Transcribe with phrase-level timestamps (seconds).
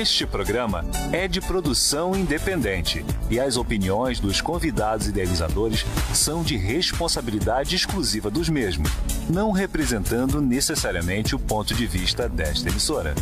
[0.00, 5.84] Este programa é de produção independente e as opiniões dos convidados idealizadores
[6.14, 8.90] são de responsabilidade exclusiva dos mesmos,
[9.28, 13.14] não representando necessariamente o ponto de vista desta emissora.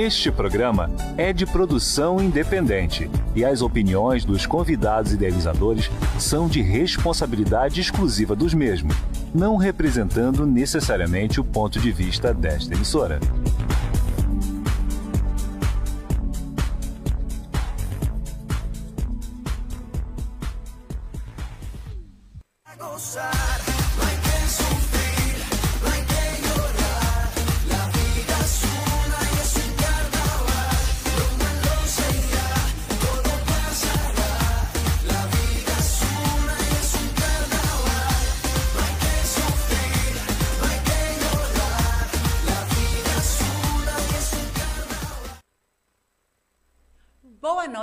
[0.00, 7.80] Este programa é de produção independente e as opiniões dos convidados idealizadores são de responsabilidade
[7.80, 8.94] exclusiva dos mesmos,
[9.34, 13.18] não representando necessariamente o ponto de vista desta emissora.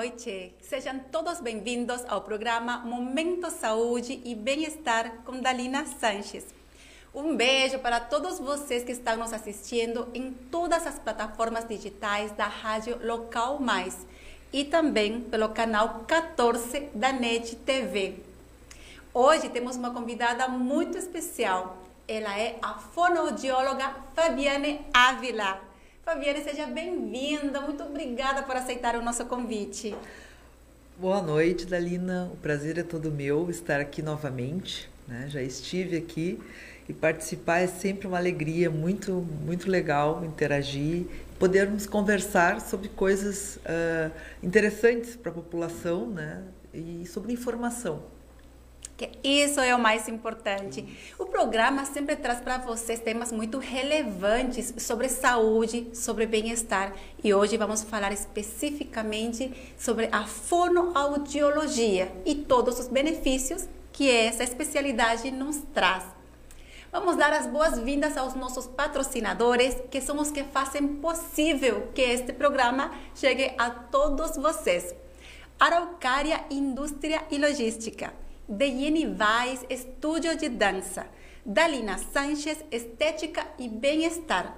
[0.05, 0.53] Noite.
[0.61, 6.45] Sejam todos bem-vindos ao programa Momento Saúde e Bem-Estar com Dalina Sanches.
[7.11, 12.45] Um beijo para todos vocês que estão nos assistindo em todas as plataformas digitais da
[12.45, 13.97] Rádio Local Mais
[14.53, 18.19] e também pelo canal 14 da NET TV.
[19.11, 21.77] Hoje temos uma convidada muito especial.
[22.07, 25.64] Ela é a fonoaudióloga Fabiane Ávila.
[26.05, 27.59] Fabiane, seja bem-vinda.
[27.61, 29.95] Muito obrigada por aceitar o nosso convite.
[30.99, 32.29] Boa noite, Dalina.
[32.31, 34.87] O prazer é todo meu estar aqui novamente.
[35.07, 35.25] Né?
[35.29, 36.40] Já estive aqui
[36.87, 41.07] e participar é sempre uma alegria, muito, muito legal interagir,
[41.40, 44.11] podermos conversar sobre coisas uh,
[44.43, 46.43] interessantes para a população né?
[46.72, 48.03] e sobre informação.
[48.97, 51.13] Que isso é o mais importante.
[51.19, 56.93] O programa sempre traz para vocês temas muito relevantes sobre saúde, sobre bem-estar.
[57.21, 65.29] E hoje vamos falar especificamente sobre a fonoaudiologia e todos os benefícios que essa especialidade
[65.29, 66.05] nos traz.
[66.89, 72.31] Vamos dar as boas-vindas aos nossos patrocinadores, que são os que fazem possível que este
[72.31, 74.95] programa chegue a todos vocês.
[75.59, 81.07] Araucária Indústria e Logística de Jenny Weiss, Estúdio de Dança,
[81.45, 84.55] Dalina Sanchez, Estética e Bem-Estar,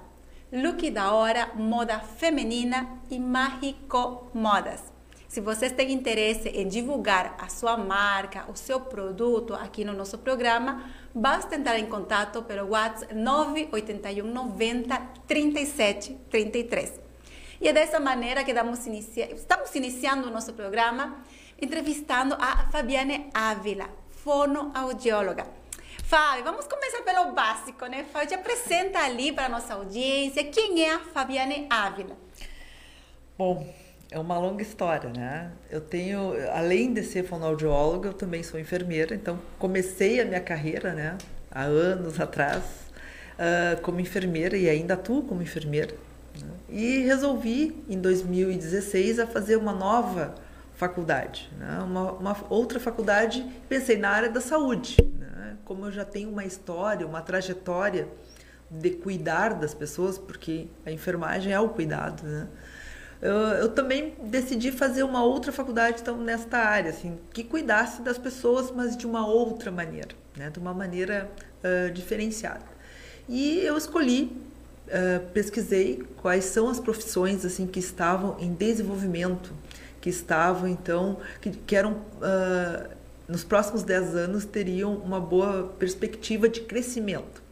[0.52, 4.82] Look da Hora, Moda Feminina e Mágico Modas.
[5.28, 10.16] Se vocês têm interesse em divulgar a sua marca, o seu produto aqui no nosso
[10.16, 16.98] programa, basta entrar em contato pelo WhatsApp 981 90 37 33.
[17.60, 18.52] E é dessa maneira que
[18.86, 19.34] inicia...
[19.34, 21.22] estamos iniciando o nosso programa
[21.60, 25.46] entrevistando a Fabiane Ávila, fonoaudióloga.
[26.04, 28.04] Fábio, vamos começar pelo básico, né?
[28.12, 32.16] Fábio, te apresenta ali para a nossa audiência quem é a Fabiane Ávila.
[33.36, 33.66] Bom,
[34.10, 35.52] é uma longa história, né?
[35.70, 40.94] Eu tenho, além de ser fonoaudióloga, eu também sou enfermeira, então comecei a minha carreira,
[40.94, 41.18] né,
[41.50, 42.62] há anos atrás,
[43.34, 45.94] uh, como enfermeira e ainda atuo como enfermeira.
[46.40, 46.50] Né?
[46.70, 50.34] E resolvi, em 2016, a fazer uma nova
[50.78, 51.80] faculdade, né?
[51.80, 54.96] uma, uma, outra faculdade, pensei na área da saúde.
[55.18, 55.56] Né?
[55.64, 58.06] Como eu já tenho uma história, uma trajetória
[58.70, 62.46] de cuidar das pessoas, porque a enfermagem é o cuidado, né?
[63.20, 68.16] Eu, eu, também decidi fazer uma outra faculdade então nesta área, assim, que cuidasse das
[68.16, 70.50] pessoas, mas de uma outra maneira, né?
[70.50, 71.28] De uma maneira
[71.64, 72.64] uh, diferenciada.
[73.28, 74.30] E eu escolhi
[74.86, 79.52] uh, pesquisei quais são as profissões assim que estavam em desenvolvimento,
[80.00, 82.88] que estavam então, que, que eram uh,
[83.28, 87.42] nos próximos 10 anos teriam uma boa perspectiva de crescimento.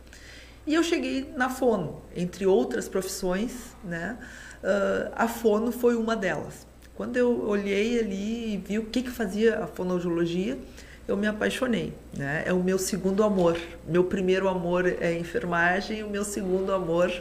[0.66, 3.52] E eu cheguei na fono, entre outras profissões,
[3.84, 4.18] né?
[4.62, 6.66] Uh, a fono foi uma delas.
[6.96, 10.58] Quando eu olhei ali e vi o que, que fazia a fonoaudiologia,
[11.06, 11.92] eu me apaixonei.
[12.16, 12.42] Né?
[12.46, 13.58] É o meu segundo amor.
[13.86, 17.12] Meu primeiro amor é enfermagem, o meu segundo amor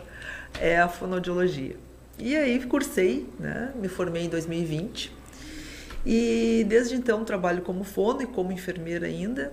[0.60, 1.76] é a fonoaudiologia.
[2.18, 3.74] E aí cursei, né?
[3.76, 5.15] me formei em 2020.
[6.06, 9.52] E desde então trabalho como fono e como enfermeira ainda.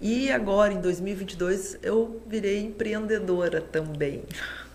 [0.00, 4.24] E agora, em 2022, eu virei empreendedora também.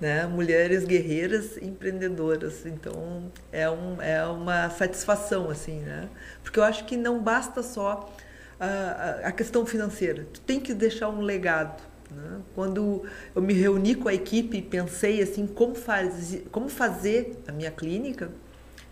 [0.00, 0.26] Né?
[0.26, 2.66] Mulheres guerreiras empreendedoras.
[2.66, 6.08] Então, é, um, é uma satisfação, assim, né?
[6.42, 8.12] Porque eu acho que não basta só
[8.58, 10.26] a, a questão financeira.
[10.32, 11.80] Tu tem que deixar um legado.
[12.10, 12.40] Né?
[12.54, 17.52] Quando eu me reuni com a equipe e pensei, assim, como, faz, como fazer a
[17.52, 18.28] minha clínica,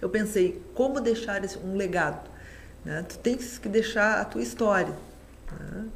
[0.00, 2.30] eu pensei, como deixar um legado?
[2.84, 3.04] Né?
[3.08, 4.94] Tu tens que deixar a tua história
[5.58, 5.86] né?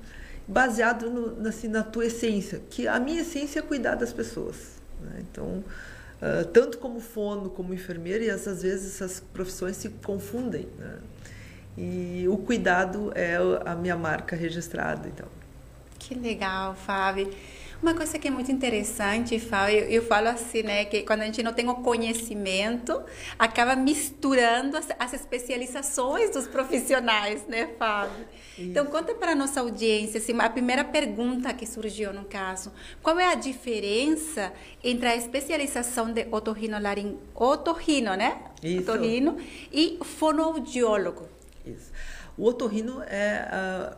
[0.47, 4.57] baseado no, assim, na tua essência, que a minha essência é cuidar das pessoas.
[5.01, 5.25] Né?
[5.31, 5.65] Então,
[6.21, 10.69] uh, tanto como fono, como enfermeira, e às vezes essas profissões se confundem.
[10.79, 10.99] Né?
[11.77, 15.09] E o cuidado é a minha marca registrada.
[15.09, 15.27] Então.
[15.99, 17.33] Que legal, Fábio.
[17.85, 21.27] Uma coisa que é muito interessante, Fábio, eu, eu, falo assim, né, que quando a
[21.27, 23.03] gente não tem o conhecimento,
[23.39, 28.25] acaba misturando as, as especializações dos profissionais, né, Fábio?
[28.57, 28.71] Isso.
[28.71, 32.73] Então, conta para a nossa audiência, assim, a primeira pergunta que surgiu no caso,
[33.03, 34.51] qual é a diferença
[34.83, 38.45] entre a especialização de otorrinolaring, otorrino, né?
[38.63, 38.81] Isso.
[38.81, 39.37] Otorrino
[39.71, 41.29] e fonoaudiólogo.
[41.67, 41.93] Isso.
[42.37, 43.49] O otorrino é,
[43.93, 43.97] uh,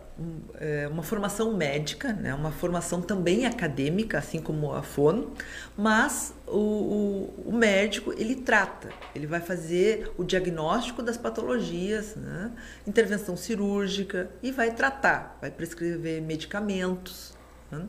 [0.59, 2.35] é, uma formação médica, né?
[2.35, 5.33] uma formação também acadêmica, assim como a fono,
[5.75, 12.53] mas o, o, o, médico ele trata, ele vai fazer o diagnóstico das patologias, né?
[12.87, 17.33] intervenção cirúrgica e vai tratar, vai prescrever medicamentos.
[17.71, 17.87] Né?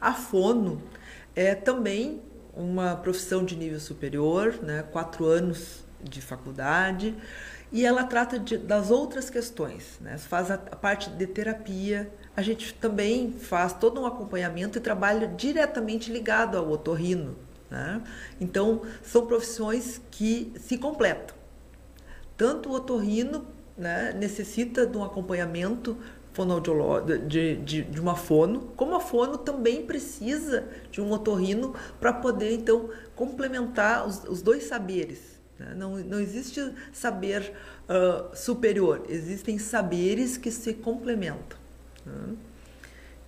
[0.00, 0.82] A fono
[1.36, 2.22] é também
[2.54, 4.82] uma profissão de nível superior, né?
[4.90, 7.14] quatro anos de faculdade
[7.72, 10.16] e ela trata de, das outras questões, né?
[10.18, 12.10] faz a, a, parte de terapia.
[12.36, 17.36] A gente também faz todo um acompanhamento e trabalha diretamente ligado ao otorrino.
[17.70, 18.00] Né?
[18.40, 21.34] Então, são profissões que se completam.
[22.36, 23.44] Tanto o otorrino
[23.76, 25.96] né, necessita de um acompanhamento
[27.28, 32.52] de, de, de, uma fono, como a fono também precisa de um otorrino para poder,
[32.52, 35.33] então, complementar os, os dois saberes.
[35.64, 35.74] Né?
[35.74, 36.60] Não, não existe
[36.92, 37.52] saber
[37.88, 41.58] uh, superior, existem saberes que se complementam.
[42.04, 42.34] Né?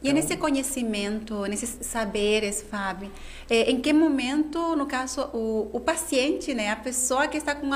[0.02, 3.10] E então, nesse conhecimento, nesses saberes, Fábio,
[3.48, 7.70] eh, em que momento, no caso, o, o paciente, né, a pessoa que está com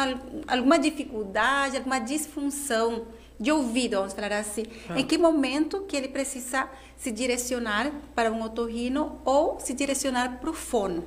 [0.47, 3.07] alguma dificuldade, alguma disfunção
[3.39, 5.01] de ouvido, vamos falar assim, ah.
[5.01, 10.51] em que momento que ele precisa se direcionar para um otorrino ou se direcionar para
[10.51, 11.03] o fono?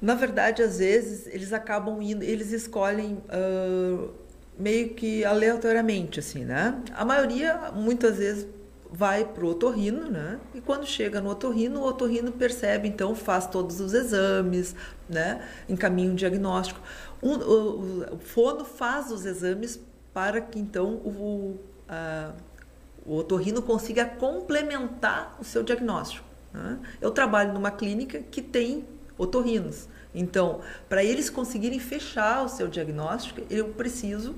[0.00, 4.10] Na verdade, às vezes, eles acabam indo, eles escolhem uh,
[4.58, 6.80] meio que aleatoriamente, assim, né?
[6.94, 8.46] A maioria, muitas vezes,
[8.90, 10.38] vai para o otorrino, né?
[10.54, 14.74] E quando chega no otorrino, o otorrino percebe, então faz todos os exames,
[15.08, 15.46] né?
[15.68, 16.80] Encaminha um diagnóstico.
[17.22, 19.80] Um, o, o, fono faz os exames
[20.14, 22.32] para que então o, a,
[23.04, 26.26] o otorrino consiga complementar o seu diagnóstico.
[26.52, 26.78] Né?
[27.00, 28.86] Eu trabalho numa clínica que tem
[29.18, 29.88] otorrinos.
[30.14, 34.34] Então, para eles conseguirem fechar o seu diagnóstico, eu preciso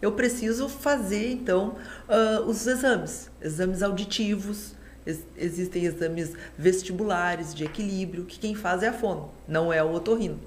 [0.00, 1.76] eu preciso fazer então
[2.08, 4.74] uh, os exames, exames auditivos,
[5.04, 9.92] ex existem exames vestibulares de equilíbrio, que quem faz é a fono, não é o
[9.92, 10.38] otorrino.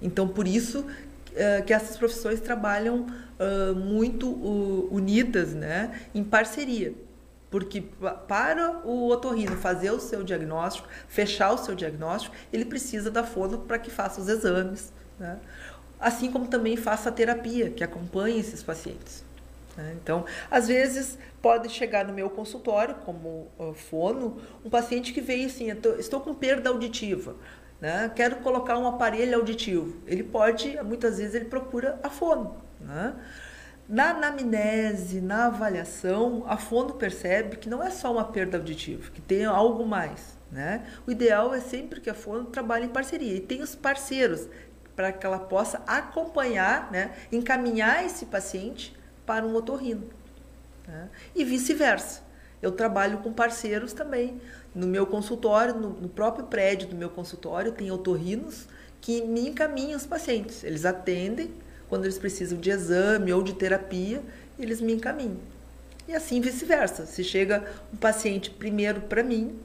[0.00, 3.06] Então, por isso uh, que essas profissões trabalham
[3.38, 4.28] uh, muito
[4.90, 6.92] unidas, né, em parceria.
[7.52, 7.84] Porque
[8.26, 13.58] para o otorrino fazer o seu diagnóstico, fechar o seu diagnóstico, ele precisa da fono
[13.58, 14.90] para que faça os exames,
[15.20, 15.38] né?
[16.00, 19.22] assim como também faça a terapia, que acompanhe esses pacientes.
[19.76, 19.94] Né?
[20.02, 25.44] Então, às vezes, pode chegar no meu consultório, como uh, fono, um paciente que veio
[25.44, 25.68] assim,
[25.98, 27.36] estou com perda auditiva,
[27.82, 28.10] né?
[28.16, 29.94] quero colocar um aparelho auditivo.
[30.06, 32.56] Ele pode, muitas vezes, ele procura a fono.
[32.80, 33.14] Né?
[33.88, 39.20] Na anamnese, na avaliação, a fono percebe que não é só uma perda auditiva, que
[39.20, 40.38] tem algo mais.
[40.50, 40.86] Né?
[41.06, 44.46] O ideal é sempre que a fono trabalhe em parceria e tenha os parceiros
[44.94, 50.08] para que ela possa acompanhar, né, encaminhar esse paciente para um otorrino.
[50.86, 51.08] Né?
[51.34, 52.20] E vice-versa.
[52.60, 54.40] eu trabalho com parceiros também.
[54.74, 58.66] No meu consultório, no, no próprio prédio do meu consultório, tem otorrinos
[59.00, 60.62] que me encaminham os pacientes.
[60.62, 61.50] Eles atendem
[61.92, 64.22] quando eles precisam de exame ou de terapia,
[64.58, 65.36] eles me encaminham.
[66.08, 67.04] E assim vice-versa.
[67.04, 69.60] Se chega um paciente primeiro para mim,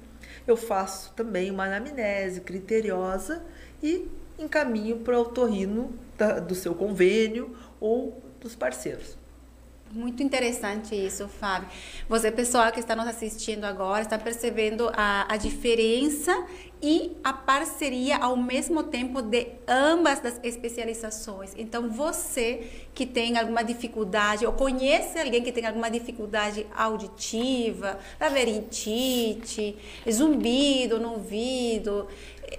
[0.45, 3.41] eu faço também uma anamnese criteriosa
[3.81, 5.89] e encaminho para o otorrino
[6.45, 9.15] do seu convênio ou dos parceiros.
[9.91, 11.69] Muito interessante isso, Fábio.
[12.09, 16.45] Você, pessoal que está nos assistindo agora, está percebendo a, a diferença
[16.81, 21.53] e a parceria ao mesmo tempo de ambas as especializações.
[21.57, 29.77] Então, você que tem alguma dificuldade ou conhece alguém que tem alguma dificuldade auditiva, labirintite,
[30.11, 32.07] zumbido no ouvido,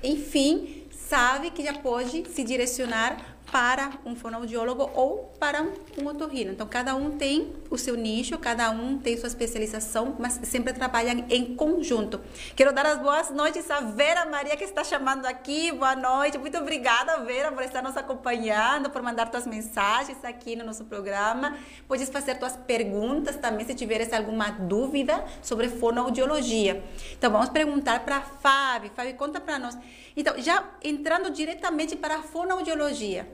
[0.02, 6.52] enfim, sabe que já pode se direcionar para um fonoaudiólogo ou para um otorrino.
[6.52, 11.24] Então, cada um tem o seu nicho, cada um tem sua especialização, mas sempre trabalham
[11.28, 12.20] em conjunto.
[12.54, 15.72] Quero dar as boas noites à Vera Maria, que está chamando aqui.
[15.72, 16.38] Boa noite.
[16.38, 21.56] Muito obrigada, Vera, por estar nos acompanhando, por mandar tuas mensagens aqui no nosso programa.
[21.86, 26.82] Podes fazer tuas perguntas também, se tiveres alguma dúvida sobre fonoaudiologia.
[27.16, 28.90] Então, vamos perguntar para a Fábio.
[28.94, 29.76] Fábio, conta para nós.
[30.16, 33.28] Então, já entrando diretamente para a fonoaudiologia.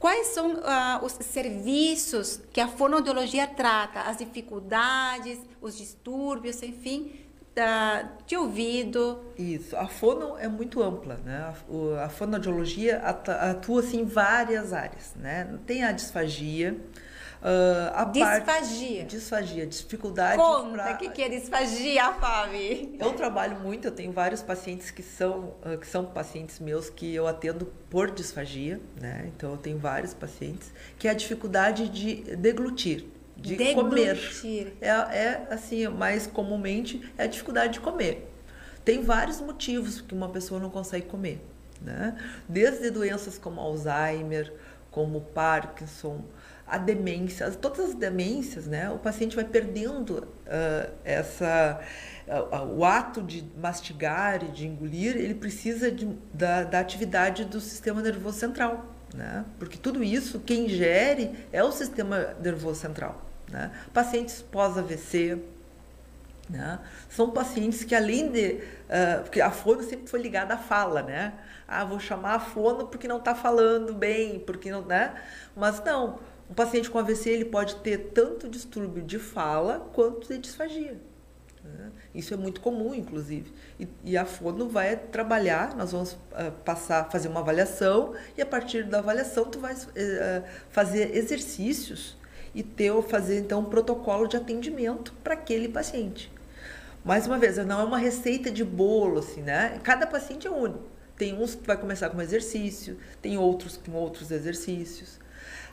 [0.00, 4.00] Quais são uh, os serviços que a fonoaudiologia trata?
[4.00, 7.12] As dificuldades, os distúrbios, enfim,
[7.54, 9.20] da, de ouvido?
[9.36, 9.76] Isso.
[9.76, 11.52] A fono é muito ampla, né?
[11.98, 15.58] A, a fonoaudiologia atua assim, em várias áreas, né?
[15.66, 16.80] Tem a disfagia,
[17.42, 18.44] Uh, a disfagia.
[18.44, 20.36] Parte, disfagia, dificuldade.
[20.36, 20.94] Conta, o pra...
[20.94, 22.96] que, que é disfagia, Fábio?
[22.98, 27.14] Eu trabalho muito, eu tenho vários pacientes que são, uh, que são pacientes meus que
[27.14, 29.30] eu atendo por disfagia, né?
[29.34, 33.06] Então eu tenho vários pacientes, que é a dificuldade de deglutir.
[33.34, 33.74] De deglutir.
[33.74, 34.76] comer.
[34.82, 38.30] É, é assim, mais comumente é a dificuldade de comer.
[38.84, 41.42] Tem vários motivos que uma pessoa não consegue comer.
[41.80, 42.14] Né?
[42.46, 44.52] Desde doenças como Alzheimer,
[44.90, 46.22] como Parkinson,
[46.70, 48.88] a demência, todas as demências, né?
[48.90, 51.80] O paciente vai perdendo uh, essa
[52.28, 57.60] uh, o ato de mastigar e de engolir, ele precisa de, da, da atividade do
[57.60, 59.44] sistema nervoso central, né?
[59.58, 63.72] Porque tudo isso quem gere é o sistema nervoso central, né?
[63.92, 65.38] Pacientes pós AVC,
[66.48, 66.78] né?
[67.08, 71.32] São pacientes que além de uh, porque a fono sempre foi ligada à fala, né?
[71.66, 75.14] Ah, vou chamar a fono porque não está falando bem, porque não, né?
[75.56, 76.18] Mas não,
[76.50, 81.00] um paciente com AVC ele pode ter tanto distúrbio de fala quanto de disfagia.
[81.62, 81.92] Né?
[82.12, 83.52] Isso é muito comum, inclusive.
[83.78, 88.46] E, e, a fono vai trabalhar, nós vamos uh, passar, fazer uma avaliação e a
[88.46, 92.16] partir da avaliação tu vai uh, fazer exercícios
[92.52, 96.32] e ter, fazer então um protocolo de atendimento para aquele paciente.
[97.04, 99.78] Mais uma vez, não é uma receita de bolo, assim, né?
[99.84, 100.84] Cada paciente é único.
[101.16, 105.20] Tem uns que vai começar com exercício, tem outros com outros exercícios.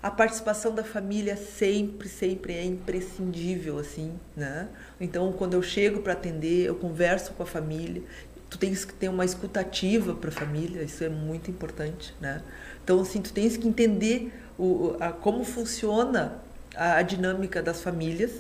[0.01, 4.68] A participação da família sempre, sempre é imprescindível, assim, né?
[5.01, 8.04] Então, quando eu chego para atender, eu converso com a família.
[8.50, 12.42] Tu tens que ter uma escutativa para a família, isso é muito importante, né?
[12.84, 16.39] Então, assim, tu tens que entender o, a, como funciona
[16.75, 18.32] a, a dinâmica das famílias.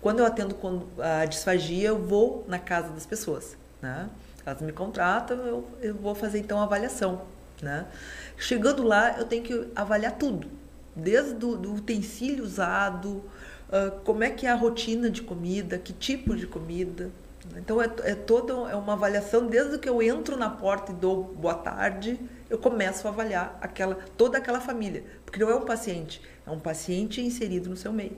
[0.00, 4.08] Quando eu atendo com a disfagia, eu vou na casa das pessoas, né?
[4.44, 7.22] Elas me contratam, eu, eu vou fazer então a avaliação,
[7.62, 7.86] né?
[8.36, 10.48] Chegando lá, eu tenho que avaliar tudo,
[10.94, 13.22] desde do, do utensílio usado,
[13.68, 17.10] uh, como é que é a rotina de comida, que tipo de comida.
[17.56, 21.24] Então é, é toda é uma avaliação desde que eu entro na porta e dou
[21.24, 26.22] boa tarde, eu começo a avaliar aquela toda aquela família, porque não é um paciente,
[26.46, 28.16] é um paciente inserido no seu meio.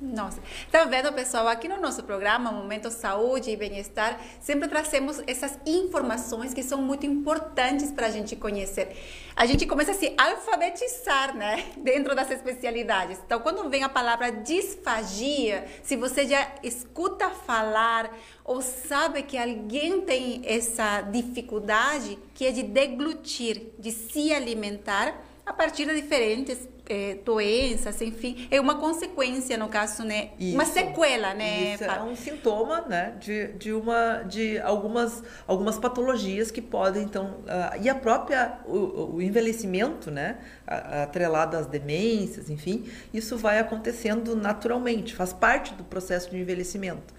[0.00, 0.40] Nossa,
[0.72, 1.46] tá vendo, pessoal?
[1.46, 7.04] Aqui no nosso programa, Momento Saúde e Bem-Estar, sempre trazemos essas informações que são muito
[7.04, 8.96] importantes para a gente conhecer.
[9.36, 11.66] A gente começa a se alfabetizar, né?
[11.76, 13.20] Dentro das especialidades.
[13.26, 18.10] Então, quando vem a palavra disfagia, se você já escuta falar
[18.42, 25.52] ou sabe que alguém tem essa dificuldade, que é de deglutir, de se alimentar a
[25.52, 30.30] partir de diferentes é, doenças, enfim, é uma consequência no caso, né?
[30.38, 31.74] Isso, uma sequela, né?
[31.74, 33.16] Isso é um sintoma, né?
[33.18, 39.16] De, de uma, de algumas, algumas patologias que podem então uh, e a própria o,
[39.16, 40.38] o envelhecimento, né?
[40.68, 47.12] Atrelado às demências, enfim, isso vai acontecendo naturalmente, faz parte do processo de envelhecimento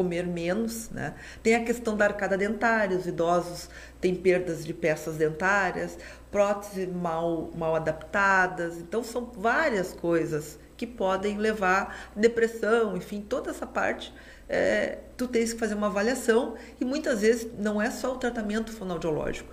[0.00, 1.14] comer menos, né?
[1.42, 3.68] Tem a questão da arcada dentária, os idosos
[4.00, 5.98] têm perdas de peças dentárias,
[6.30, 13.66] próteses mal, mal adaptadas, então são várias coisas que podem levar depressão, enfim, toda essa
[13.66, 14.12] parte
[14.50, 18.72] é, tu tens que fazer uma avaliação e muitas vezes não é só o tratamento
[18.72, 19.48] fonoaudiológico.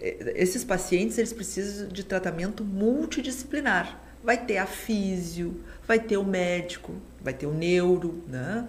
[0.00, 4.00] É, esses pacientes eles precisam de tratamento multidisciplinar.
[4.22, 8.68] Vai ter a físio, vai ter o médico, vai ter o neuro, né?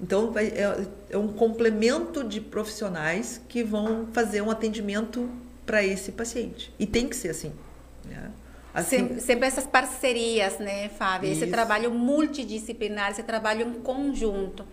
[0.00, 5.28] Então vai, é, é um complemento de profissionais que vão fazer um atendimento
[5.66, 6.72] para esse paciente.
[6.78, 7.52] E tem que ser assim.
[8.04, 8.30] Né?
[8.76, 11.32] Assim, sempre, sempre, essas parcerias, né, Fábio?
[11.32, 11.42] Isso.
[11.42, 14.66] Esse trabalho multidisciplinar, esse trabalho em conjunto.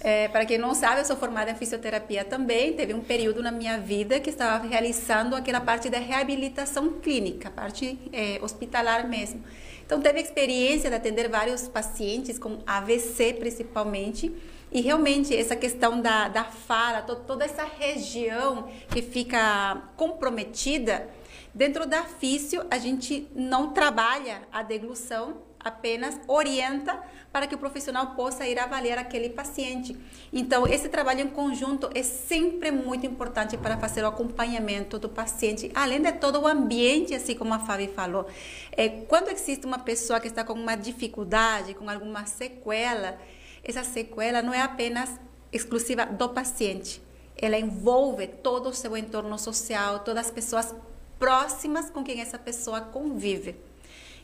[0.00, 2.74] É, para quem não sabe, eu sou formada em fisioterapia também.
[2.74, 7.98] Teve um período na minha vida que estava realizando aquela parte da reabilitação clínica, parte
[8.12, 9.42] é, hospitalar mesmo.
[9.86, 14.34] Então, teve a experiência de atender vários pacientes com AVC, principalmente.
[14.70, 21.08] E realmente essa questão da, da fala, to, toda essa região que fica comprometida,
[21.56, 28.08] Dentro da físio, a gente não trabalha a deglução, apenas orienta para que o profissional
[28.08, 29.96] possa ir avaliar aquele paciente.
[30.30, 35.72] Então, esse trabalho em conjunto é sempre muito importante para fazer o acompanhamento do paciente,
[35.74, 38.26] além de todo o ambiente, assim como a Fabi falou.
[38.72, 43.18] É, quando existe uma pessoa que está com uma dificuldade, com alguma sequela,
[43.64, 45.18] essa sequela não é apenas
[45.50, 47.00] exclusiva do paciente,
[47.34, 50.74] ela envolve todo o seu entorno social, todas as pessoas
[51.18, 53.56] próximas com quem essa pessoa convive.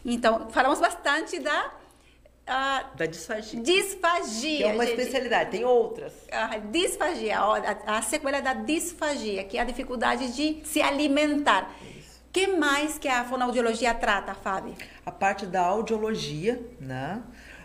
[0.05, 1.72] Então, falamos bastante da
[2.42, 3.61] uh, da disfagia.
[3.61, 4.66] Disfagia.
[4.66, 4.98] É uma gente.
[4.98, 6.12] especialidade, tem outras.
[6.31, 11.70] A disfagia, a, a, sequela da disfagia, que é a dificuldade de se alimentar.
[12.28, 14.74] O que mais que a fonoaudiologia trata, Fábio?
[15.05, 17.22] A parte da audiologia, né?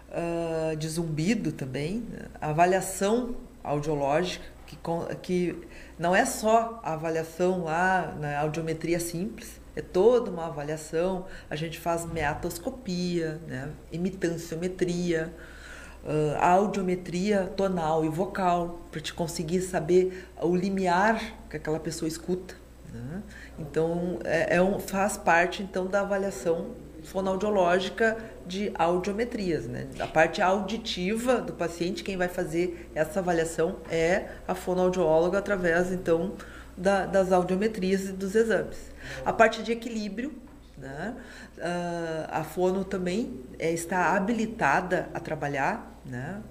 [0.10, 2.06] Uh, de zumbido também,
[2.40, 4.78] a avaliação audiológica, que,
[5.22, 11.26] que não é só a avaliação lá na audiometria simples, é toda uma avaliação.
[11.50, 13.70] A gente faz meatoscopia, né?
[13.92, 15.34] imitanciometria,
[16.04, 22.56] uh, audiometria tonal e vocal, para te conseguir saber o limiar que aquela pessoa escuta.
[22.94, 23.24] Né?
[23.58, 29.88] Então, é, é um, faz parte então da avaliação fonoaudiológica de audiometrias, né?
[30.00, 36.34] A parte auditiva do paciente, quem vai fazer essa avaliação é a fonoaudióloga através, então,
[36.76, 38.78] da, das audiometrias e dos exames.
[39.26, 40.34] A parte de equilíbrio,
[40.78, 41.16] né?
[41.58, 46.42] Uh, a fono também é, está habilitada a trabalhar, né?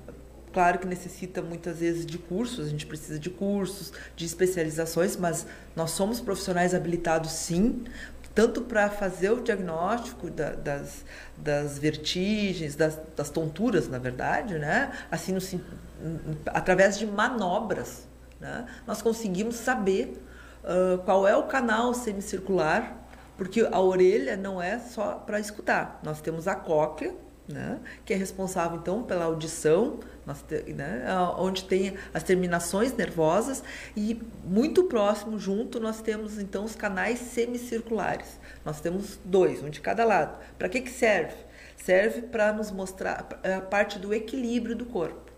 [0.53, 5.47] Claro que necessita muitas vezes de cursos, a gente precisa de cursos, de especializações, mas
[5.77, 7.85] nós somos profissionais habilitados sim
[8.37, 11.07] tanto para fazer o diagnóstico da, das,
[11.39, 14.93] das vertigens, das, das, tonturas, na verdade, né?
[15.11, 15.41] assim, no,
[16.49, 18.07] através de manobras,
[18.39, 18.67] né?
[18.87, 20.23] nós conseguimos saber
[20.63, 22.95] uh, qual é o canal semicircular,
[23.39, 27.15] porque a orelha não é só para escutar, nós temos a cóclea,
[27.49, 27.79] né?
[28.05, 30.01] que é responsável então pela audição,
[30.75, 31.05] né?
[31.39, 33.63] onde tem as terminações nervosas
[33.97, 38.39] e muito próximo junto nós temos então os canais semicirculares.
[38.65, 40.39] Nós temos dois, um de cada lado.
[40.59, 41.35] Para que, que serve?
[41.77, 45.31] Serve para nos mostrar a parte do equilíbrio do corpo.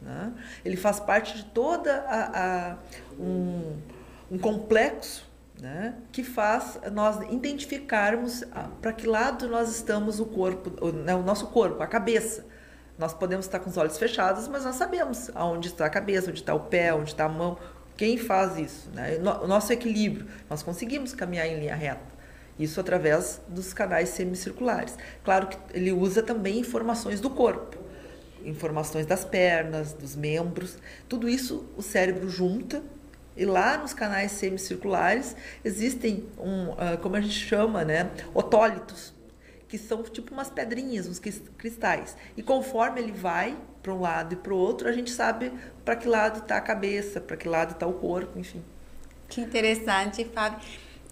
[0.00, 0.32] Né?
[0.64, 2.76] Ele faz parte de toda a, a
[3.18, 3.76] um,
[4.30, 5.31] um complexo
[5.62, 8.42] né, que faz nós identificarmos
[8.80, 12.44] para que lado nós estamos o corpo, o, né, o, nosso corpo, a cabeça.
[12.98, 16.40] Nós podemos estar com os olhos fechados, mas nós sabemos aonde está a cabeça, onde
[16.40, 17.56] está o pé, onde está a mão.
[17.96, 18.90] Quem faz isso?
[18.90, 19.18] Né?
[19.40, 20.26] O nosso equilíbrio.
[20.50, 22.12] Nós conseguimos caminhar em linha reta.
[22.58, 24.98] Isso através dos canais semicirculares.
[25.22, 27.78] Claro que ele usa também informações do corpo,
[28.44, 30.76] informações das pernas, dos membros.
[31.08, 32.82] Tudo isso o cérebro junta
[33.36, 39.12] e lá nos canais semicirculares existem, um, uh, como a gente chama, né, otólitos,
[39.68, 42.16] que são tipo umas pedrinhas, uns cristais.
[42.36, 45.50] E conforme ele vai para um lado e para o outro, a gente sabe
[45.84, 48.62] para que lado está a cabeça, para que lado está o corpo, enfim.
[49.28, 50.60] Que interessante, Fábio.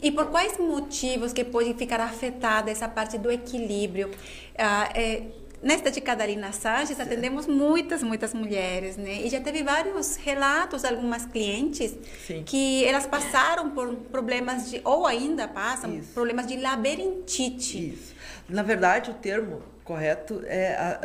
[0.03, 4.11] E por quais motivos que pode ficar afetada essa parte do equilíbrio?
[4.57, 5.25] Ah, é,
[5.63, 9.21] Nesta de Catarina Sanches, atendemos muitas, muitas mulheres, né?
[9.21, 11.95] E já teve vários relatos algumas clientes
[12.27, 12.43] Sim.
[12.45, 16.15] que elas passaram por problemas de, ou ainda passam, Isso.
[16.15, 17.91] problemas de labirintite.
[17.93, 18.15] Isso.
[18.49, 21.01] Na verdade, o termo correto é a,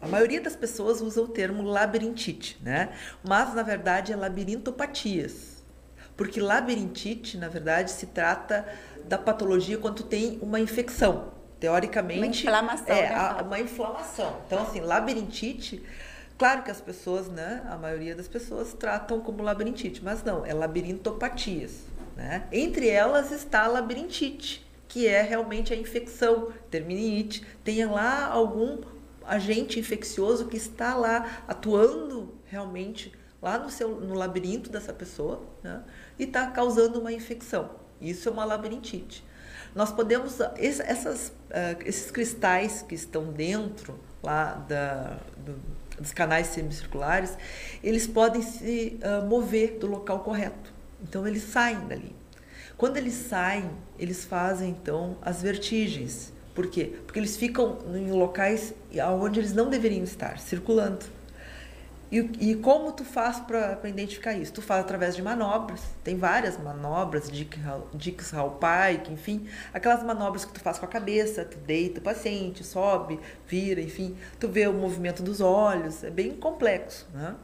[0.00, 2.90] a, a, maioria das pessoas usa o termo labirintite, né?
[3.26, 5.64] Mas na verdade é labirintopatias.
[6.18, 8.66] Porque labirintite, na verdade, se trata
[9.06, 12.18] da patologia quando tem uma infecção teoricamente.
[12.18, 12.96] Uma inflamação.
[12.96, 14.36] É, a, uma inflamação.
[14.44, 15.80] Então, assim, labirintite.
[16.36, 20.52] Claro que as pessoas, né, a maioria das pessoas tratam como labirintite, mas não, é
[20.52, 21.82] labirintopatias.
[22.16, 22.48] Né?
[22.50, 28.80] Entre elas está a labirintite, que é realmente a infecção, terminite, tenha lá algum
[29.24, 35.84] agente infeccioso que está lá atuando realmente lá no, seu, no labirinto dessa pessoa né?
[36.18, 37.70] e está causando uma infecção.
[38.00, 39.24] Isso é uma labirintite.
[39.74, 45.58] Nós podemos, essas, uh, esses cristais que estão dentro lá da, do,
[45.98, 47.36] dos canais semicirculares,
[47.82, 50.72] eles podem se uh, mover do local correto.
[51.02, 52.14] Então eles saem dali.
[52.76, 56.32] Quando eles saem, eles fazem então as vertigens.
[56.54, 56.92] Por quê?
[57.06, 58.74] Porque eles ficam em locais
[59.20, 61.06] onde eles não deveriam estar, circulando.
[62.12, 64.52] E, e como tu faz para identificar isso?
[64.52, 65.80] Tu faz através de manobras.
[66.04, 69.48] Tem várias manobras, Dix Pike, enfim.
[69.72, 74.14] Aquelas manobras que tu faz com a cabeça, tu deita o paciente, sobe, vira, enfim.
[74.38, 77.34] Tu vê o movimento dos olhos, é bem complexo, né?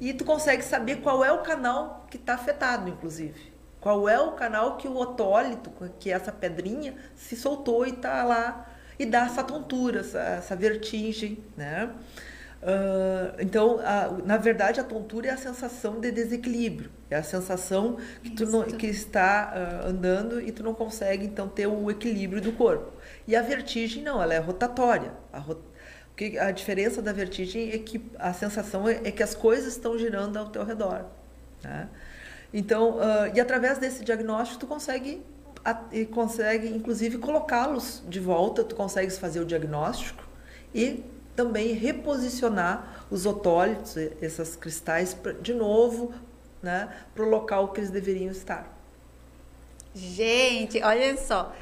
[0.00, 3.52] E tu consegue saber qual é o canal que está afetado, inclusive.
[3.80, 8.22] Qual é o canal que o otólito, que é essa pedrinha, se soltou e está
[8.22, 11.92] lá e dá essa tontura, essa, essa vertigem, né?
[12.64, 17.98] Uh, então, a, na verdade, a tontura é a sensação de desequilíbrio, é a sensação
[18.22, 22.40] que tu não, que está uh, andando e tu não consegue então ter o equilíbrio
[22.40, 22.90] do corpo.
[23.28, 25.12] E a vertigem não, ela é rotatória.
[25.30, 25.60] A, rot...
[26.40, 30.38] a diferença da vertigem é que a sensação é, é que as coisas estão girando
[30.38, 31.04] ao teu redor.
[31.62, 31.86] Né?
[32.50, 35.22] Então, uh, e através desse diagnóstico tu consegue
[35.92, 40.24] e consegue inclusive colocá-los de volta, tu consegues fazer o diagnóstico
[40.74, 41.02] e
[41.36, 46.12] também reposicionar os otólitos, esses cristais, de novo,
[46.62, 48.72] né, para o local que eles deveriam estar.
[49.94, 51.54] Gente, olha só.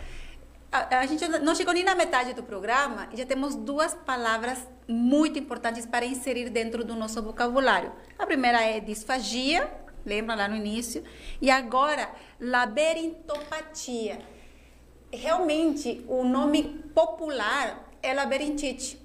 [0.70, 4.58] A, a, gente não chegou nem na metade do programa e já temos duas palavras
[4.88, 7.92] muito importantes para inserir dentro do nosso vocabulário.
[8.18, 9.70] A primeira é disfagia,
[10.04, 11.04] lembra lá no início?
[11.42, 14.20] E agora, laberintopatia.
[15.12, 16.62] Realmente, o nome
[16.94, 19.01] popular é labirintite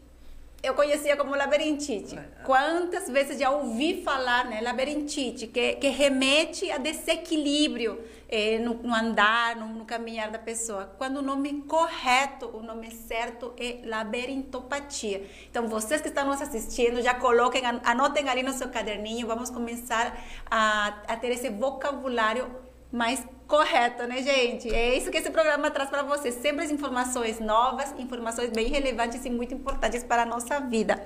[0.64, 2.20] eu conhecia como labirintite.
[2.44, 4.60] Quantas vezes já ouvi falar, né?
[4.62, 10.94] Labirintite, que, que remete a desequilíbrio eh, no, no, andar, no, no, caminhar da pessoa.
[10.98, 15.26] Quando o nome correto, o nome certo é labirintopatia.
[15.50, 20.20] Então, vocês que estão nos assistindo, já coloquem, anotem ali no seu caderninho, vamos começar
[20.50, 24.74] a, a ter esse vocabulário mais correto, né, gente?
[24.74, 26.32] É isso que esse programa traz para você.
[26.32, 31.06] Sempre as informações novas, informações bem relevantes e muito importantes para a nossa vida.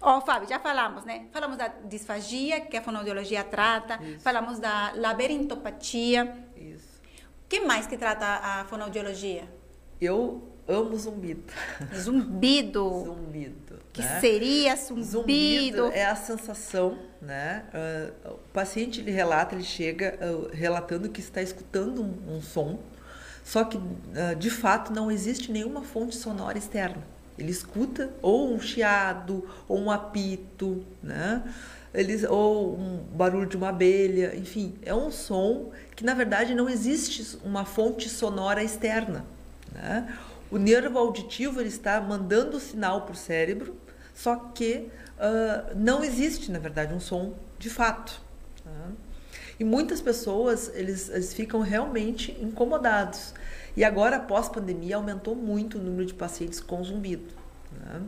[0.00, 1.26] Ó, oh, Fábio, já falamos, né?
[1.32, 3.98] Falamos da disfagia, que a fonoaudiologia trata.
[4.02, 4.20] Isso.
[4.20, 6.46] Falamos da laberintopatia.
[6.56, 7.00] Isso.
[7.44, 9.48] O que mais que trata a fonoaudiologia?
[9.98, 11.52] Eu amo zumbido.
[11.94, 12.90] Zumbido.
[13.04, 13.78] zumbido.
[13.94, 14.20] Que né?
[14.20, 15.04] seria zumbido?
[15.04, 17.64] Zumbido é a sensação, né?
[17.72, 22.78] Uh, o paciente ele relata, ele chega uh, relatando que está escutando um, um som,
[23.42, 27.02] só que uh, de fato não existe nenhuma fonte sonora externa.
[27.36, 31.42] Ele escuta ou um chiado, ou um apito, né?
[31.92, 36.68] Eles, ou um barulho de uma abelha, enfim, é um som que na verdade não
[36.68, 39.24] existe uma fonte sonora externa.
[39.72, 40.12] Né?
[40.50, 43.76] O nervo auditivo ele está mandando sinal para o cérebro,
[44.14, 48.20] só que uh, não existe, na verdade, um som de fato.
[48.62, 48.90] Tá?
[49.58, 53.34] E muitas pessoas eles, eles ficam realmente incomodados.
[53.76, 57.34] E agora, após pandemia, aumentou muito o número de pacientes com zumbido.
[57.72, 58.02] Né?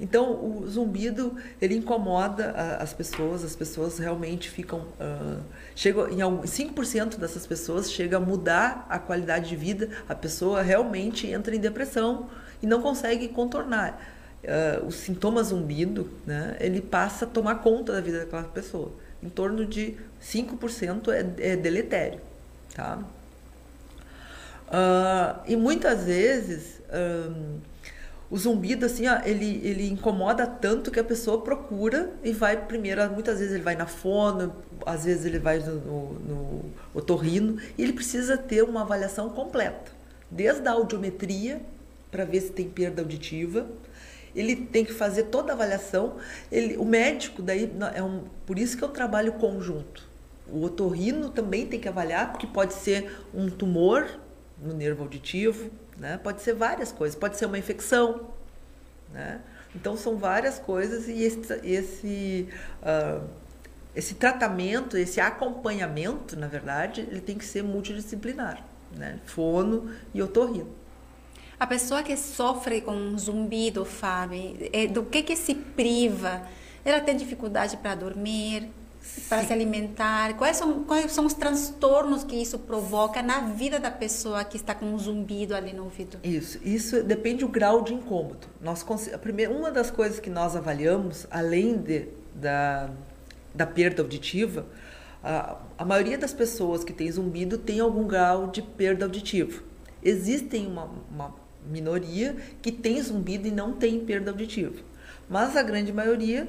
[0.00, 2.50] Então, o zumbido, ele incomoda
[2.80, 4.80] as pessoas, as pessoas realmente ficam...
[4.98, 5.40] Uh,
[5.74, 11.26] chega, em 5% dessas pessoas chega a mudar a qualidade de vida, a pessoa realmente
[11.26, 12.28] entra em depressão
[12.60, 14.00] e não consegue contornar.
[14.42, 18.92] Uh, o sintoma zumbido, né, ele passa a tomar conta da vida daquela pessoa.
[19.22, 22.20] Em torno de 5% é, é deletério.
[22.74, 22.98] Tá?
[24.68, 26.80] Uh, e muitas vezes...
[26.92, 27.72] Um,
[28.32, 33.06] o zumbido, assim, ó, ele, ele incomoda tanto que a pessoa procura e vai primeiro,
[33.10, 37.82] muitas vezes ele vai na fono, às vezes ele vai no, no, no otorrino, e
[37.82, 39.92] ele precisa ter uma avaliação completa,
[40.30, 41.60] desde a audiometria,
[42.10, 43.66] para ver se tem perda auditiva,
[44.34, 46.16] ele tem que fazer toda a avaliação,
[46.50, 50.10] ele, o médico, daí, é um, por isso que eu trabalho conjunto.
[50.48, 54.08] O otorrino também tem que avaliar, porque pode ser um tumor
[54.60, 56.18] no nervo auditivo, né?
[56.22, 58.28] Pode ser várias coisas, pode ser uma infecção.
[59.12, 59.40] Né?
[59.74, 62.48] Então, são várias coisas e esse, esse,
[62.82, 63.26] uh,
[63.94, 68.64] esse tratamento, esse acompanhamento, na verdade, ele tem que ser multidisciplinar.
[68.96, 69.18] Né?
[69.24, 70.81] Fono e otorrino.
[71.62, 76.42] A pessoa que sofre com zumbido, Fábio, é, do que que se priva?
[76.84, 78.68] Ela tem dificuldade para dormir,
[79.28, 80.36] para se alimentar?
[80.36, 84.74] Quais são, quais são os transtornos que isso provoca na vida da pessoa que está
[84.74, 86.18] com um zumbido ali no ouvido?
[86.24, 88.44] Isso, isso depende do grau de incômodo.
[88.60, 88.84] Nós,
[89.20, 92.90] primeira, uma das coisas que nós avaliamos, além de, da,
[93.54, 94.66] da perda auditiva,
[95.22, 99.62] a, a maioria das pessoas que tem zumbido tem algum grau de perda auditiva.
[100.02, 104.82] Existem uma, uma minoria que tem zumbido e não tem perda auditiva,
[105.28, 106.48] mas a grande maioria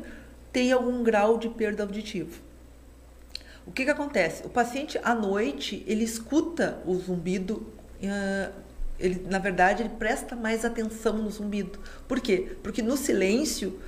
[0.51, 2.37] tem algum grau de perda auditiva.
[3.65, 4.45] O que, que acontece?
[4.45, 7.65] O paciente à noite ele escuta o zumbido,
[8.99, 11.79] ele, na verdade ele presta mais atenção no zumbido.
[12.07, 12.57] Por quê?
[12.61, 13.79] Porque no silêncio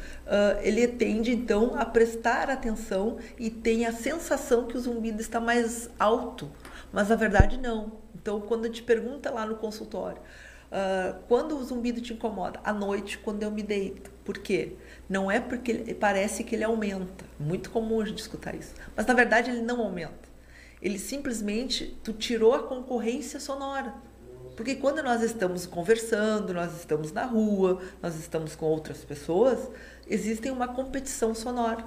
[0.64, 5.90] ele tende então a prestar atenção e tem a sensação que o zumbido está mais
[6.00, 6.50] alto,
[6.94, 7.92] mas na verdade não.
[8.16, 10.22] Então quando a gente pergunta lá no consultório,
[10.72, 12.60] uh, quando o zumbido te incomoda?
[12.64, 14.12] À noite, quando eu me deito.
[14.24, 14.74] Por quê?
[15.08, 17.26] Não é porque ele, parece que ele aumenta.
[17.40, 18.74] Muito comum a gente escutar isso.
[18.96, 20.26] Mas na verdade ele não aumenta.
[20.82, 23.94] Ele simplesmente tu tirou a concorrência sonora.
[24.56, 29.70] Porque quando nós estamos conversando, nós estamos na rua, nós estamos com outras pessoas,
[30.08, 31.84] existe uma competição sonora.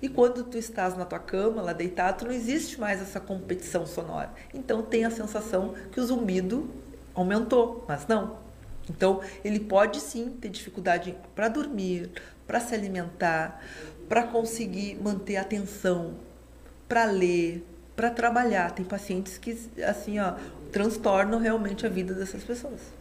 [0.00, 4.32] E quando tu estás na tua cama, lá deitado, não existe mais essa competição sonora.
[4.54, 6.70] Então tem a sensação que o zumbido
[7.18, 8.36] aumentou, mas não.
[8.88, 12.10] Então ele pode sim ter dificuldade para dormir,
[12.46, 13.62] para se alimentar,
[14.08, 16.14] para conseguir manter a atenção,
[16.88, 18.70] para ler, para trabalhar.
[18.70, 20.34] Tem pacientes que assim, ó,
[20.72, 22.97] transtornam realmente a vida dessas pessoas.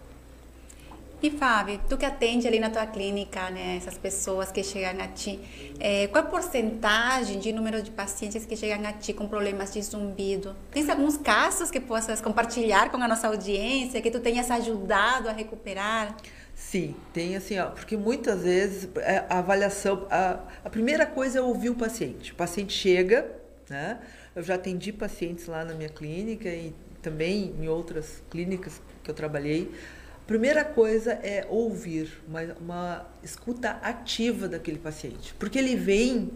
[1.22, 5.08] E Fábio, tu que atende ali na tua clínica, né, essas pessoas que chegam a
[5.08, 5.40] ti,
[5.80, 9.82] é, qual a porcentagem de número de pacientes que chegam a ti com problemas de
[9.82, 10.56] zumbido?
[10.72, 15.32] Tens alguns casos que possas compartilhar com a nossa audiência, que tu tenhas ajudado a
[15.32, 16.16] recuperar?
[16.54, 21.42] Sim, tem assim, ó, porque muitas vezes é, a avaliação, a, a primeira coisa é
[21.42, 22.32] ouvir o paciente.
[22.32, 23.26] O paciente chega,
[23.68, 24.00] né?
[24.36, 29.16] Eu já atendi pacientes lá na minha clínica e também em outras clínicas que eu
[29.16, 29.72] trabalhei.
[30.28, 36.30] A primeira coisa é ouvir, uma, uma escuta ativa daquele paciente, porque ele vem,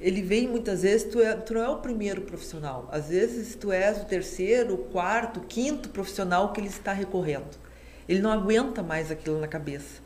[0.00, 3.70] ele vem muitas vezes, tu, é, tu não é o primeiro profissional, às vezes tu
[3.70, 7.56] és o terceiro, o quarto, o quinto profissional que ele está recorrendo.
[8.08, 10.02] Ele não aguenta mais aquilo na cabeça.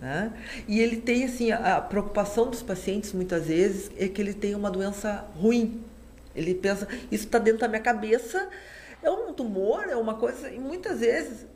[0.00, 0.32] Né?
[0.66, 4.68] E ele tem assim a preocupação dos pacientes muitas vezes é que ele tem uma
[4.68, 5.80] doença ruim.
[6.34, 8.48] Ele pensa isso está dentro da minha cabeça
[9.00, 11.46] é um tumor é uma coisa e muitas vezes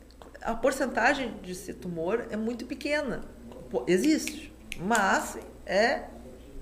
[0.45, 3.21] a porcentagem de ser tumor é muito pequena
[3.87, 6.03] existe mas é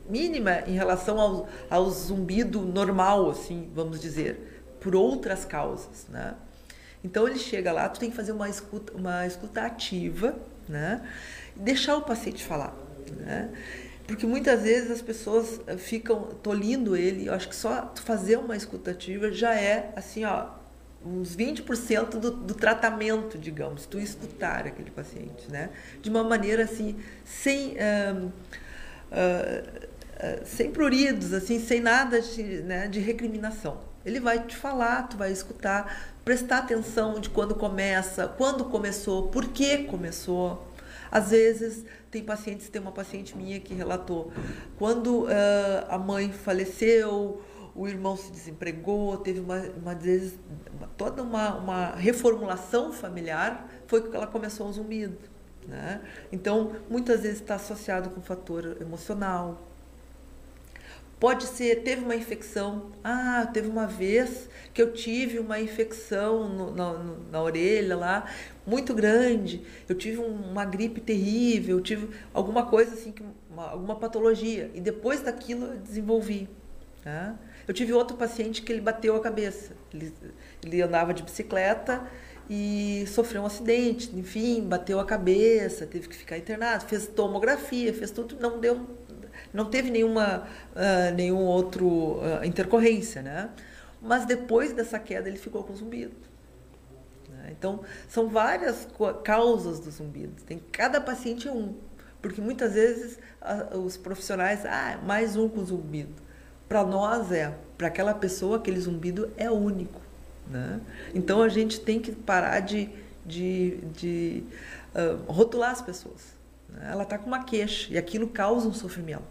[0.09, 6.35] mínima em relação ao, ao zumbido normal assim vamos dizer por outras causas né?
[7.03, 10.35] Então ele chega lá, tu tem que fazer uma escuta, uma escuta ativa,
[10.69, 11.05] né?
[11.55, 12.73] E deixar o paciente falar,
[13.17, 13.51] né?
[14.07, 17.27] Porque muitas vezes as pessoas eh, ficam tolindo ele.
[17.27, 20.47] Eu acho que só fazer uma escuta ativa já é assim, ó,
[21.05, 25.69] uns 20% do, do tratamento, digamos, tu escutar aquele paciente, né?
[26.01, 28.31] De uma maneira assim, sem uh, uh,
[29.11, 33.81] uh, sem pruridos, assim, sem nada de, né, de recriminação.
[34.05, 39.47] Ele vai te falar, tu vai escutar, prestar atenção de quando começa, quando começou, por
[39.49, 40.67] que começou.
[41.09, 44.31] Às vezes, tem pacientes, tem uma paciente minha que relatou,
[44.77, 45.29] quando uh,
[45.87, 47.41] a mãe faleceu,
[47.75, 50.37] o irmão se desempregou, teve uma, uma vezes,
[50.97, 55.17] toda uma, uma reformulação familiar, foi que ela começou o zumbido.
[55.67, 56.01] Né?
[56.31, 59.59] Então, muitas vezes está associado com fator emocional,
[61.23, 62.91] Pode ser, teve uma infecção.
[63.01, 66.93] Ah, teve uma vez que eu tive uma infecção no, na,
[67.31, 68.29] na, orelha lá,
[68.67, 69.61] muito grande.
[69.87, 73.15] Eu tive uma gripe terrível, eu tive alguma coisa assim,
[73.49, 74.69] uma, alguma patologia.
[74.73, 76.49] E depois daquilo eu desenvolvi.
[77.01, 77.35] Tá?
[77.67, 79.73] Eu tive outro paciente que ele bateu a cabeça.
[79.93, 80.13] Ele,
[80.63, 82.05] ele andava de bicicleta
[82.49, 88.11] e sofreu um acidente, enfim, bateu a cabeça, teve que ficar internado, fez tomografia, fez
[88.11, 88.85] tudo, não deu
[89.53, 93.49] não teve nenhuma uh, nenhum outro uh, intercorrência, né?
[94.01, 96.15] Mas depois dessa queda ele ficou com zumbido.
[97.29, 97.53] Né?
[97.57, 98.87] Então são várias
[99.23, 100.41] causas do zumbido.
[100.43, 101.75] Tem cada paciente é um,
[102.21, 103.19] porque muitas vezes
[103.73, 106.22] os profissionais ah mais um com zumbido.
[106.67, 110.01] Para nós é, para aquela pessoa aquele zumbido é único,
[110.47, 110.79] né?
[111.13, 112.89] Então a gente tem que parar de
[113.25, 114.43] de, de
[115.27, 116.33] rotular as pessoas.
[116.69, 116.89] Né?
[116.91, 119.23] Ela está com uma queixa e aquilo causa um sofrimento.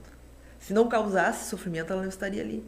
[0.59, 2.64] Se não causasse sofrimento, ela não estaria ali.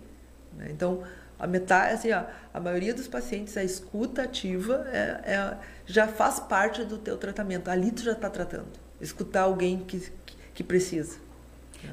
[0.56, 0.68] Né?
[0.70, 1.02] Então,
[1.38, 6.40] a metade, assim, ó, a maioria dos pacientes, a escuta ativa é, é, já faz
[6.40, 7.68] parte do teu tratamento.
[7.68, 8.68] Ali tu já está tratando.
[9.00, 10.12] Escutar alguém que,
[10.52, 11.18] que precisa.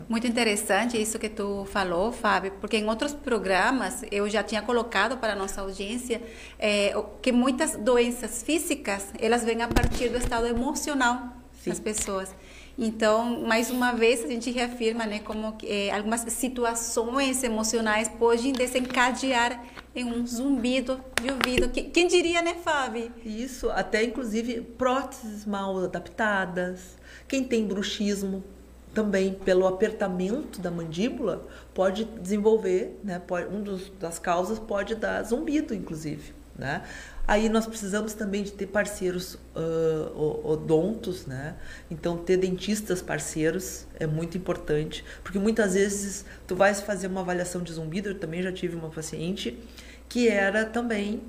[0.07, 5.17] Muito interessante isso que tu falou, Fábio, porque em outros programas eu já tinha colocado
[5.17, 6.21] para a nossa audiência
[6.59, 11.69] é, que muitas doenças físicas elas vêm a partir do estado emocional Sim.
[11.69, 12.35] das pessoas.
[12.77, 19.63] Então, mais uma vez, a gente reafirma né, como é, algumas situações emocionais podem desencadear
[19.95, 21.69] em um zumbido de ouvido.
[21.69, 23.11] Quem diria, né, Fábio?
[23.25, 28.43] Isso, até inclusive próteses mal adaptadas, quem tem bruxismo
[28.93, 35.23] também pelo apertamento da mandíbula pode desenvolver, né, pode, um dos, das causas pode dar
[35.23, 36.33] zumbido, inclusive.
[36.57, 36.83] Né?
[37.27, 41.55] Aí nós precisamos também de ter parceiros uh, odontos, né?
[41.89, 47.61] Então ter dentistas parceiros é muito importante, porque muitas vezes tu vais fazer uma avaliação
[47.61, 49.57] de zumbido, eu também já tive uma paciente
[50.09, 51.21] que era também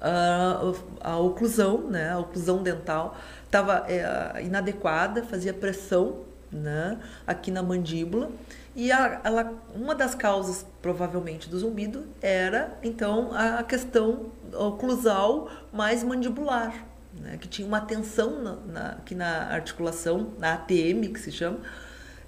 [0.00, 2.10] uh, a oclusão, né?
[2.10, 6.98] A oclusão dental estava é, inadequada, fazia pressão, né?
[7.26, 8.30] Aqui na mandíbula
[8.74, 16.04] e a, ela, uma das causas, provavelmente, do zumbido era, então, a questão oclusal mais
[16.04, 16.86] mandibular,
[17.20, 17.36] né?
[17.36, 21.58] que tinha uma tensão na, na, aqui na articulação, na ATM, que se chama,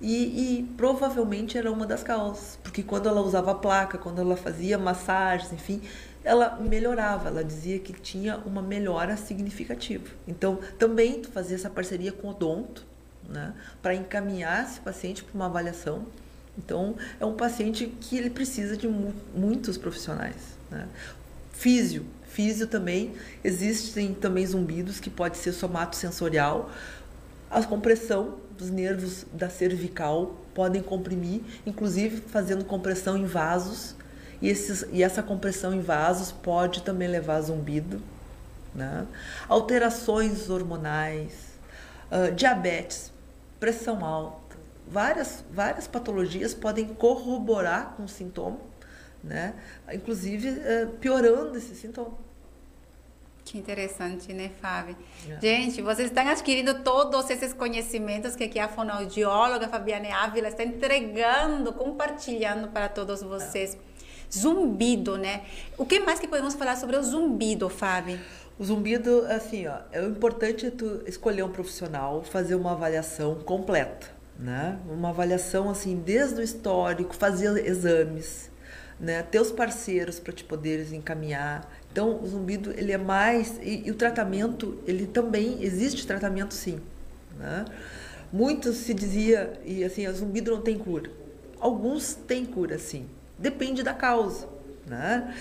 [0.00, 4.76] e, e, provavelmente era uma das causas, porque quando ela usava placa, quando ela fazia
[4.76, 5.80] massagens, enfim,
[6.24, 10.08] ela melhorava, ela dizia que tinha uma melhora significativa.
[10.26, 12.84] Então, também fazer essa parceria com o odonto,
[13.28, 16.06] né, para encaminhar esse paciente para uma avaliação
[16.58, 20.36] então, é um paciente que ele precisa de mu muitos profissionais.
[20.70, 20.86] Né?
[21.52, 26.70] Físio, físio também, existem também zumbidos que pode ser somatosensorial.
[27.50, 33.94] A compressão dos nervos da cervical podem comprimir, inclusive fazendo compressão em vasos.
[34.40, 38.02] E, esses, e essa compressão em vasos pode também levar a zumbido.
[38.74, 39.06] Né?
[39.48, 41.32] Alterações hormonais,
[42.10, 43.11] uh, diabetes,
[43.62, 44.42] pressão alta
[44.88, 48.58] várias, várias patologias podem corroborar com o sintoma,
[49.22, 49.54] né?
[49.92, 52.18] inclusive é, piorando esse sintoma.
[53.44, 54.96] Que interessante, né, Fábio?
[55.28, 55.40] É.
[55.40, 61.72] Gente, vocês estão adquirindo todos esses conhecimentos que aqui a fonoaudióloga Fabiane Ávila está entregando,
[61.72, 63.74] compartilhando para todos vocês.
[63.74, 63.92] É.
[64.34, 65.42] Zumbido, né?
[65.76, 68.18] O que mais que podemos falar sobre o zumbido, Fábio?
[68.62, 74.78] O zumbido, assim, ó, é importante tu escolher um profissional, fazer uma avaliação completa né?
[74.88, 78.50] Uma avaliação assim desde o histórico, fazer exames,
[78.98, 79.22] né?
[79.22, 81.70] Ter os parceiros para te poderes encaminhar.
[81.90, 86.80] Então, o zumbido ele é mais e, e, o tratamento ele também existe tratamento sim,
[87.38, 87.64] né?
[88.32, 91.10] Muitos se dizia e assim, o zumbido não tem cura.
[91.60, 93.06] Alguns têm cura sim.
[93.38, 94.48] Depende da causa,
[94.86, 95.34] né?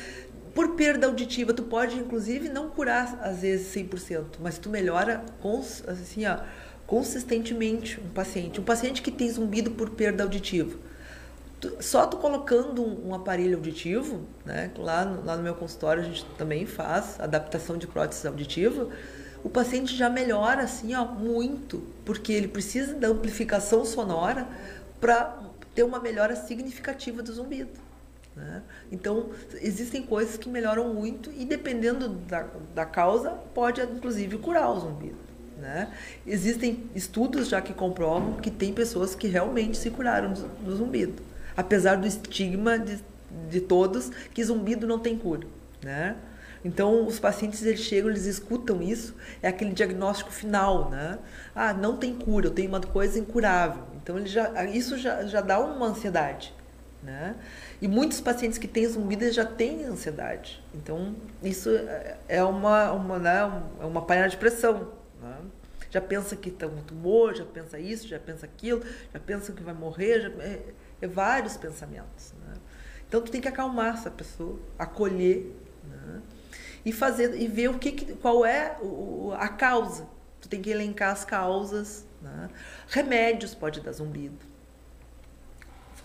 [0.54, 5.60] Por perda auditiva, tu pode inclusive não curar às vezes 100%, mas tu melhora com
[5.60, 6.40] assim, ó,
[6.86, 8.60] consistentemente um paciente.
[8.60, 10.78] Um paciente que tem zumbido por perda auditiva.
[11.80, 14.72] Só tu colocando um, um aparelho auditivo, né?
[14.78, 18.90] Lá no, lá no meu consultório a gente também faz adaptação de prótese auditiva.
[19.44, 24.48] O paciente já melhora assim, ó, muito, porque ele precisa da amplificação sonora
[25.00, 25.40] para
[25.74, 27.91] ter uma melhora significativa do zumbido.
[28.36, 28.62] Né?
[28.92, 29.30] Então,
[29.62, 35.18] existem coisas que melhoram muito e, dependendo da, da causa, pode inclusive curar o zumbido.
[35.58, 35.92] Né?
[36.26, 41.22] Existem estudos já que comprovam que tem pessoas que realmente se curaram do, do zumbido,
[41.56, 43.00] apesar do estigma de,
[43.50, 45.46] de todos que zumbido não tem cura.
[45.84, 46.16] Né?
[46.64, 51.18] Então, os pacientes eles chegam, eles escutam isso, é aquele diagnóstico final, né?
[51.56, 53.84] Ah, não tem cura, eu tenho uma coisa incurável.
[54.02, 56.54] Então, ele já, isso já, já dá uma ansiedade,
[57.02, 57.36] né?
[57.82, 60.64] E muitos pacientes que têm zumbido já têm ansiedade.
[60.74, 61.70] Então, isso
[62.28, 63.40] é uma, uma, né,
[63.82, 65.38] é uma panela de pressão, né?
[65.90, 68.82] Já pensa que está um tumor, já pensa isso, já pensa aquilo,
[69.14, 70.62] já pensa que vai morrer, já, é,
[71.02, 72.34] é vários pensamentos.
[72.40, 72.54] Né?
[73.08, 75.54] Então tu tem que acalmar essa pessoa, acolher
[75.84, 76.22] né?
[76.86, 80.08] e fazer e ver o que, que qual é o, a causa.
[80.40, 82.06] Tu tem que elencar as causas.
[82.22, 82.50] Né?
[82.88, 84.51] Remédios pode dar zumbido.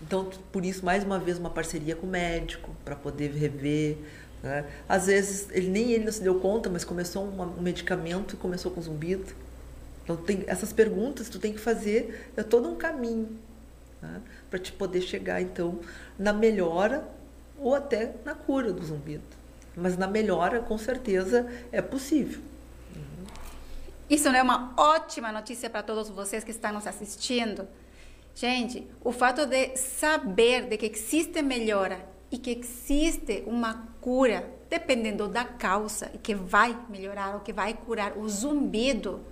[0.00, 3.96] Então, por isso, mais uma vez, uma parceria com o médico para poder rever,
[4.42, 4.64] né?
[4.88, 8.36] Às vezes, ele, nem ele não se deu conta, mas começou uma, um medicamento e
[8.36, 9.32] começou com zumbido.
[10.04, 13.38] Então, tem, essas perguntas tu tem que fazer, é todo um caminho
[14.00, 14.20] né?
[14.50, 15.80] para te poder chegar, então,
[16.18, 17.06] na melhora
[17.58, 19.24] ou até na cura do zumbido.
[19.74, 22.40] Mas na melhora, com certeza, é possível.
[24.08, 27.66] Isso não é uma ótima notícia para todos vocês que estão nos assistindo?
[28.36, 35.26] Gente, o fato de saber de que existe melhora e que existe uma cura, dependendo
[35.26, 39.24] da causa, e que vai melhorar ou que vai curar o zumbido,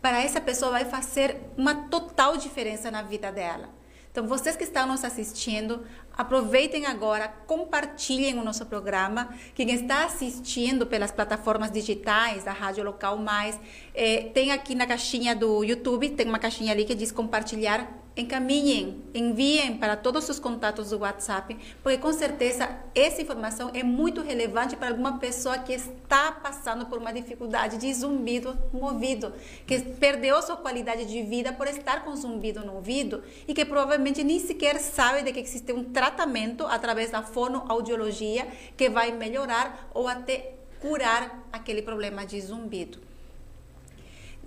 [0.00, 3.68] para essa pessoa vai fazer uma total diferença na vida dela.
[4.10, 5.84] Então, vocês que estão nos assistindo,
[6.16, 9.34] aproveitem agora, compartilhem o nosso programa.
[9.54, 13.60] Quem está assistindo pelas plataformas digitais da Rádio Local Mais,
[13.94, 19.02] eh, tem aqui na caixinha do YouTube, tem uma caixinha ali que diz compartilhar encaminhem,
[19.12, 24.76] enviem para todos os contatos do WhatsApp, porque com certeza essa informação é muito relevante
[24.76, 29.32] para alguma pessoa que está passando por uma dificuldade de zumbido no ouvido,
[29.66, 34.22] que perdeu sua qualidade de vida por estar com zumbido no ouvido e que provavelmente
[34.22, 38.46] nem sequer sabe de que existe um tratamento através da fonoaudiologia
[38.76, 43.00] que vai melhorar ou até curar aquele problema de zumbido.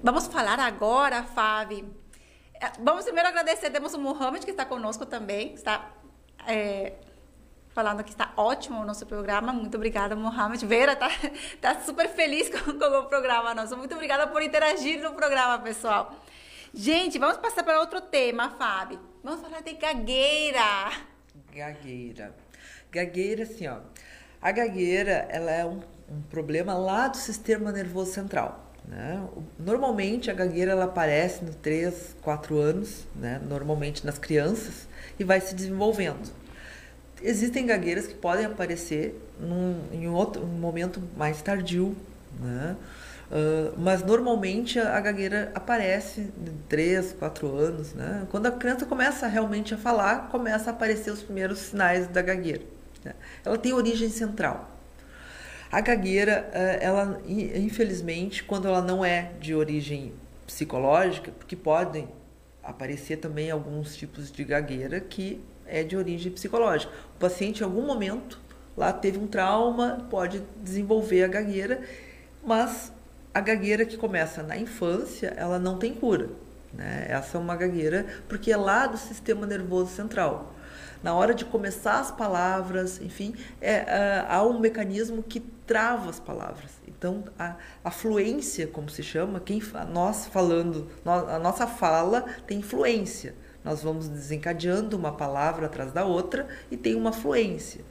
[0.01, 1.89] Vamos falar agora, Fábio,
[2.79, 5.91] vamos primeiro agradecer, temos o Mohamed que está conosco também, está
[6.47, 6.93] é,
[7.77, 9.53] falando que está ótimo o nosso programa.
[9.53, 10.65] Muito obrigada, Mohamed.
[10.65, 11.09] Vera está
[11.61, 13.77] tá super feliz com, com, o programa nosso.
[13.77, 16.15] Muito obrigada por interagir no programa, pessoal.
[16.73, 18.99] Gente, vamos passar para outro tema, Fábio.
[19.23, 20.91] Vamos falar de gagueira.
[21.53, 22.35] Gagueira.
[22.91, 23.79] Gagueira, assim, ó.
[24.41, 28.66] A gagueira, ela é um, um problema lá do sistema nervoso central.
[28.87, 29.21] Né?
[29.59, 33.41] Normalmente a gagueira ela aparece no 3, 4 anos, né?
[33.47, 34.87] normalmente nas crianças,
[35.19, 36.31] e vai se desenvolvendo.
[37.21, 41.95] Existem gagueiras que podem aparecer num, em outro um momento mais tardio,
[42.39, 42.75] né?
[43.29, 47.93] Uh, mas normalmente a, a gagueira aparece em 3, 4 anos.
[47.93, 48.25] Né?
[48.31, 52.61] Quando a criança começa realmente a falar, começa a aparecer os primeiros sinais da gagueira.
[53.03, 53.13] Né?
[53.43, 54.76] Ela tem origem central.
[55.71, 60.13] A gagueira, eh, ela infelizmente, quando ela não é de origem
[60.45, 62.07] psicológica, porque podem
[62.63, 66.91] aparecer também alguns tipos de gagueira que é de origem psicológica.
[67.15, 68.39] O paciente, em algum momento,
[68.77, 71.81] lá teve um trauma, pode desenvolver a gagueira,
[72.43, 72.91] mas
[73.33, 76.29] a gagueira que começa na infância, ela não tem cura.
[76.73, 77.07] Né?
[77.09, 80.53] Essa é uma gagueira porque é lá do sistema nervoso central
[81.03, 86.19] na hora de começar as palavras, enfim, é, é, há um mecanismo que trava as
[86.19, 86.71] palavras.
[86.87, 89.61] Então, a, a fluência, como se chama, quem
[89.93, 93.35] nós falando, a nossa fala tem fluência.
[93.63, 97.81] Nós vamos desencadeando uma palavra atrás da outra e tem uma fluência.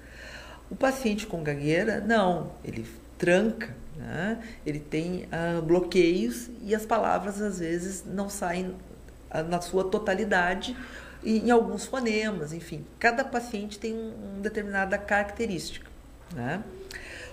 [0.70, 2.86] O paciente com gagueira, não, ele
[3.18, 4.42] tranca, né?
[4.64, 10.76] ele tem uh, bloqueios e as palavras às vezes não saem uh, na sua totalidade
[11.22, 12.86] em alguns fonemas, enfim.
[12.98, 15.90] Cada paciente tem um, uma determinada característica,
[16.34, 16.62] né?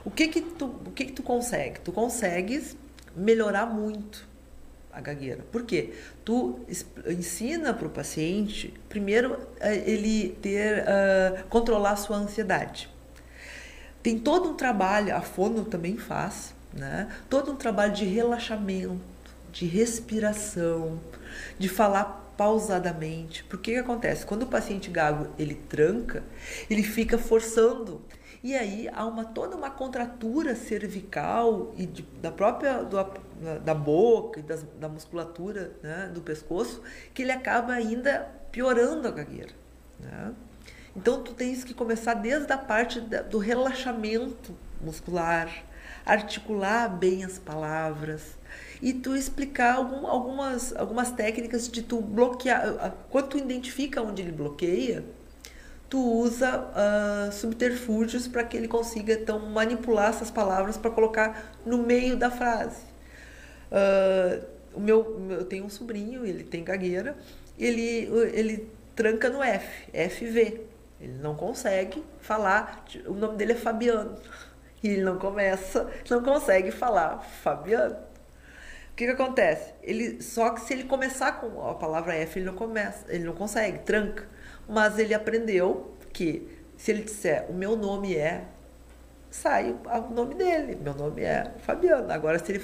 [0.06, 1.80] O que que tu, o que que tu consegue?
[1.80, 2.76] Tu consegues
[3.16, 4.28] melhorar muito
[4.92, 5.44] a gagueira.
[5.52, 5.94] Por quê?
[6.24, 6.60] Tu
[7.08, 9.38] ensina para o paciente, primeiro,
[9.86, 12.90] ele ter, uh, controlar a sua ansiedade.
[14.04, 17.10] Tem todo um trabalho, a fono também faz, né?
[17.30, 19.00] Todo um trabalho de relaxamento,
[19.52, 21.00] de respiração,
[21.58, 23.44] de falar pausadamente.
[23.46, 24.26] Porque que acontece?
[24.26, 26.24] Quando o paciente gago ele tranca,
[26.70, 28.02] ele fica forçando.
[28.44, 32.98] E aí há uma toda uma contratura cervical e de, da própria do,
[33.64, 36.82] da boca e das, da musculatura né, do pescoço
[37.14, 39.54] que ele acaba ainda piorando a gagueira.
[39.98, 40.34] Né?
[40.94, 45.50] Então tu tens que começar desde a parte da, do relaxamento muscular,
[46.06, 48.38] articular bem as palavras,
[48.82, 52.94] e tu explicar algum, algumas, algumas técnicas de tu bloquear.
[53.10, 55.06] Quando tu identifica onde ele bloqueia,
[55.94, 61.78] tu usa uh, subterfúgios para que ele consiga então manipular essas palavras para colocar no
[61.78, 62.82] meio da frase.
[63.72, 67.16] Uh, o meu, eu tenho um sobrinho, ele tem gagueira,
[67.60, 70.62] ele, ele tranca no F, FV.
[71.00, 74.18] Ele não consegue falar, o nome dele é Fabiano.
[74.82, 77.98] E ele não começa, não consegue falar Fabiano.
[78.92, 79.76] O que, que acontece?
[79.84, 83.36] Ele só que se ele começar com a palavra F, ele não começa, ele não
[83.36, 84.33] consegue, tranca.
[84.68, 86.48] Mas ele aprendeu que
[86.78, 88.46] se ele disser o meu nome é,
[89.30, 90.78] sai o nome dele.
[90.82, 92.12] Meu nome é Fabiano.
[92.12, 92.64] Agora se ele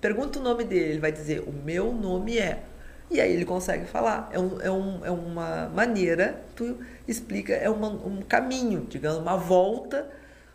[0.00, 2.62] pergunta o nome dele, ele vai dizer o meu nome é.
[3.10, 4.28] E aí ele consegue falar.
[4.32, 6.78] É, um, é, um, é uma maneira, tu
[7.08, 10.08] explica, é uma, um caminho, digamos, uma volta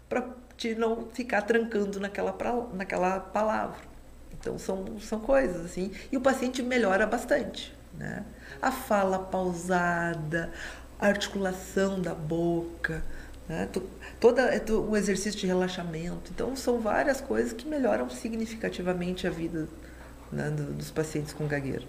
[0.08, 0.24] para
[0.56, 2.36] te não ficar trancando naquela,
[2.74, 3.80] naquela palavra.
[4.40, 5.92] Então são, são coisas assim.
[6.12, 7.76] E o paciente melhora bastante.
[7.98, 8.24] Né?
[8.62, 10.52] A fala pausada,
[11.08, 13.04] articulação da boca,
[13.48, 13.70] né?
[14.20, 16.32] toda é um exercício de relaxamento.
[16.34, 19.68] Então são várias coisas que melhoram significativamente a vida
[20.32, 21.84] né, dos pacientes com gagueira.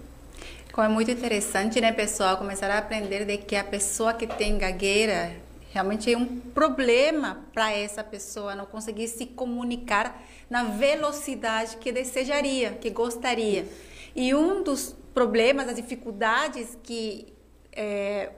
[0.73, 4.59] Como é muito interessante, né, pessoal, começar a aprender de que a pessoa que tem
[4.59, 5.33] gagueira
[5.73, 12.73] realmente é um problema para essa pessoa não conseguir se comunicar na velocidade que desejaria,
[12.73, 13.67] que gostaria.
[14.14, 17.33] E um dos problemas, as dificuldades que
[17.73, 18.31] é,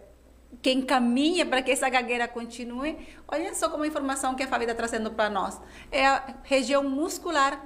[0.60, 2.96] que encaminha para que essa gagueira continue,
[3.26, 5.60] olha só como a informação que a Fábio está trazendo para nós.
[5.90, 7.62] É a região muscular,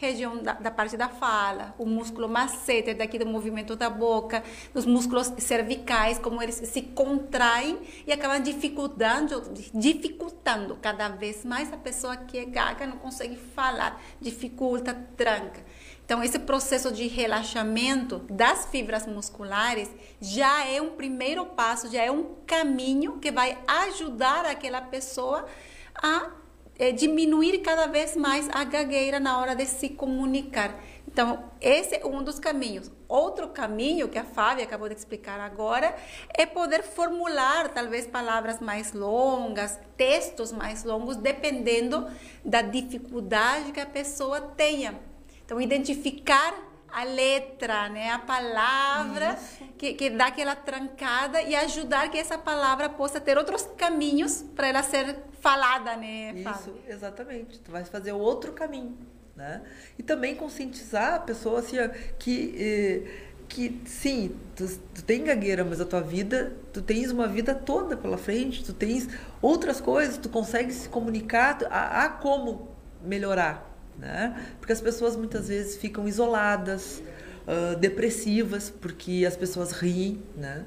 [0.00, 4.86] região da, da, parte da fala, o músculo masseter daqui do movimento da boca, os
[4.86, 9.42] músculos cervicais, como eles se contraem e acabam dificultando,
[9.74, 15.62] dificultando cada vez mais a pessoa que é gaga não consegue falar, dificulta, tranca.
[16.10, 19.88] Então, esse processo de relaxamento das fibras musculares
[20.20, 25.46] já é um primeiro passo, já é um caminho que vai ajudar aquela pessoa
[25.94, 26.32] a
[26.76, 30.82] é, diminuir cada vez mais a gagueira na hora de se comunicar.
[31.06, 32.90] Então, esse é um dos caminhos.
[33.06, 35.94] Outro caminho que a Fábia acabou de explicar agora
[36.36, 42.10] é poder formular talvez palavras mais longas, textos mais longos, dependendo
[42.44, 45.08] da dificuldade que a pessoa tenha.
[45.50, 46.54] Então, identificar
[46.92, 49.36] a letra, né, a palavra
[49.76, 54.68] que, que dá aquela trancada e ajudar que essa palavra possa ter outros caminhos para
[54.68, 56.34] ela ser falada, né?
[56.34, 57.58] Isso, exatamente.
[57.58, 58.96] Tu vai fazer outro caminho,
[59.34, 59.62] né?
[59.98, 61.78] E também conscientizar a pessoa assim
[62.16, 67.26] que eh, que sim, tu, tu tem gagueira, mas a tua vida, tu tens uma
[67.26, 69.08] vida toda pela frente, tu tens
[69.42, 72.68] outras coisas, tu consegue se comunicar, há, há como
[73.02, 73.69] melhorar,
[74.00, 74.34] né?
[74.58, 77.02] Porque as pessoas muitas vezes ficam isoladas,
[77.46, 80.64] uh, depressivas, porque as pessoas riem, né?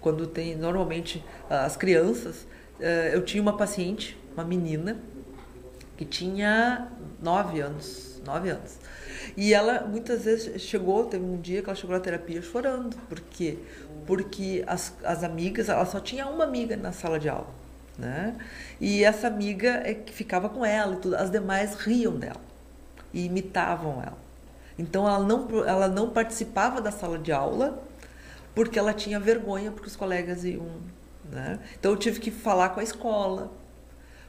[0.00, 2.46] Quando tem, normalmente, as crianças.
[2.78, 4.96] Uh, eu tinha uma paciente, uma menina,
[5.96, 6.88] que tinha
[7.20, 8.78] nove anos, nove anos.
[9.36, 12.96] E ela muitas vezes chegou, teve um dia que ela chegou na terapia chorando.
[13.08, 13.58] Por quê?
[14.06, 17.62] Porque as, as amigas, ela só tinha uma amiga na sala de aula.
[17.96, 18.34] Né?
[18.80, 22.51] E essa amiga é que ficava com ela e tudo, as demais riam dela
[23.12, 24.18] e imitavam ela.
[24.78, 27.82] Então ela não, ela não participava da sala de aula
[28.54, 30.66] porque ela tinha vergonha porque os colegas iam.
[31.30, 31.58] Né?
[31.78, 33.50] Então eu tive que falar com a escola,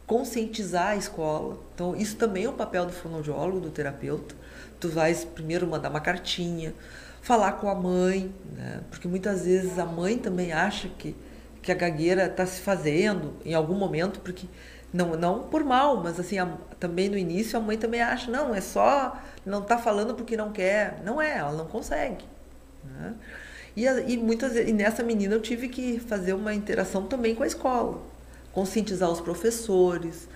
[0.05, 1.57] conscientizar a escola.
[1.73, 4.35] Então isso também é um papel do fonoaudiólogo, do terapeuta.
[4.79, 6.73] Tu vais primeiro mandar uma cartinha,
[7.21, 8.81] falar com a mãe, né?
[8.89, 11.15] porque muitas vezes a mãe também acha que,
[11.61, 14.45] que a gagueira está se fazendo em algum momento, porque
[14.93, 16.47] não, não por mal, mas assim, a,
[16.79, 20.51] também no início a mãe também acha, não, é só, não está falando porque não
[20.51, 21.01] quer.
[21.03, 22.23] Não é, ela não consegue.
[22.83, 23.13] Né?
[23.75, 27.47] E, e, muitas, e nessa menina eu tive que fazer uma interação também com a
[27.47, 27.99] escola,
[28.51, 30.27] conscientizar os professores,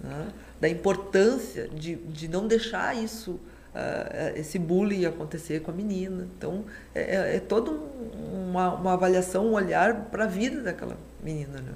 [0.00, 0.28] né?
[0.60, 6.26] da importância de, de não deixar isso, uh, esse bullying acontecer com a menina.
[6.36, 11.60] Então, é, é, é toda uma, uma avaliação, um olhar para a vida daquela menina.
[11.60, 11.72] Né?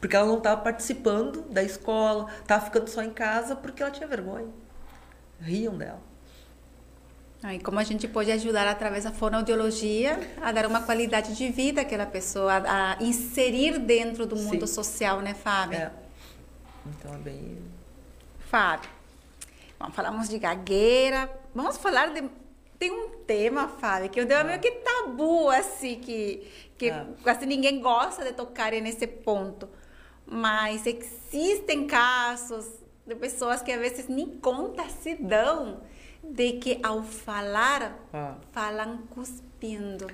[0.00, 4.08] Porque ela não estava participando da escola, estava ficando só em casa porque ela tinha
[4.08, 4.48] vergonha.
[5.40, 6.00] Riam dela.
[7.42, 11.48] Ah, e como a gente pode ajudar através da fonoaudiologia a dar uma qualidade de
[11.50, 14.74] vida àquela pessoa, a, inserir dentro do mundo Sim.
[14.74, 15.78] social, né, Fábio?
[15.78, 15.90] É.
[16.86, 17.58] Então é bem.
[18.40, 18.90] Fábio,
[19.78, 22.28] bom, falamos de gagueira, vamos falar de.
[22.78, 26.90] Tem um tema, Fábio, que eu dei meio que tabu, assim, que, que
[27.22, 29.68] quase ninguém gosta de tocar nesse ponto
[30.30, 32.66] mas existem casos
[33.04, 35.82] de pessoas que às vezes nem conta se dão
[36.22, 38.36] de que ao falar, ah.
[38.52, 40.06] falam cuspindo.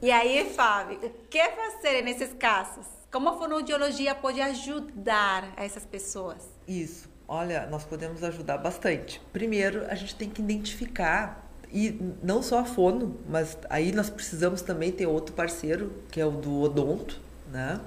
[0.00, 2.86] E aí, Fábio, o que fazer nesses casos?
[3.10, 6.42] Como a fonoaudiologia pode ajudar essas pessoas?
[6.66, 7.08] Isso.
[7.28, 9.20] Olha, nós podemos ajudar bastante.
[9.32, 14.62] Primeiro, a gente tem que identificar e não só a fono, mas aí nós precisamos
[14.62, 17.20] também ter outro parceiro, que é o do odonto,
[17.50, 17.80] né?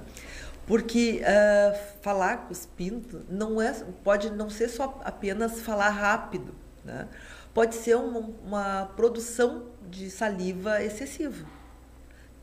[0.68, 3.72] Porque uh, falar cuspindo não é,
[4.04, 6.54] pode não ser só apenas falar rápido,
[6.84, 7.08] né?
[7.54, 11.46] pode ser uma, uma produção de saliva excessiva.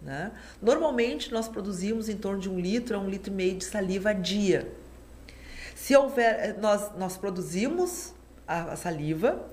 [0.01, 0.31] Né?
[0.61, 4.09] Normalmente nós produzimos em torno de um litro a um litro e meio de saliva
[4.09, 4.71] a dia.
[5.75, 8.13] Se houver, eh, nós, nós produzimos
[8.47, 9.47] a, a saliva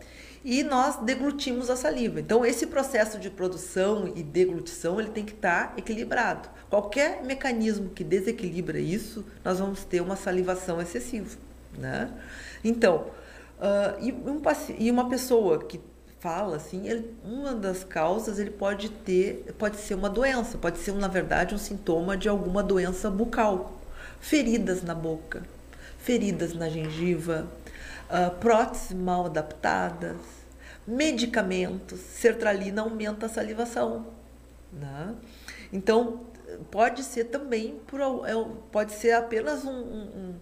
[0.44, 2.20] e nós deglutimos a saliva.
[2.20, 6.48] Então esse processo de produção e deglutição ele tem que estar equilibrado.
[6.68, 11.36] Qualquer mecanismo que desequilibra isso, nós vamos ter uma salivação excessiva.
[11.76, 12.10] Né?
[12.64, 13.06] Então,
[13.58, 14.42] uh, e, um,
[14.78, 15.80] e, uma pessoa que
[16.20, 20.92] fala assim, ele, uma das causas ele pode ter, pode ser uma doença, pode ser
[20.94, 23.80] na verdade um sintoma de alguma doença bucal,
[24.20, 25.42] feridas na boca,
[25.98, 27.46] feridas na gengiva,
[28.12, 30.16] uh, próteses mal adaptadas,
[30.86, 34.06] medicamentos, sertralina aumenta a salivação,
[34.72, 35.14] né?
[35.72, 36.20] Então
[36.70, 38.32] pode ser também por é
[38.70, 40.34] pode ser apenas um, um,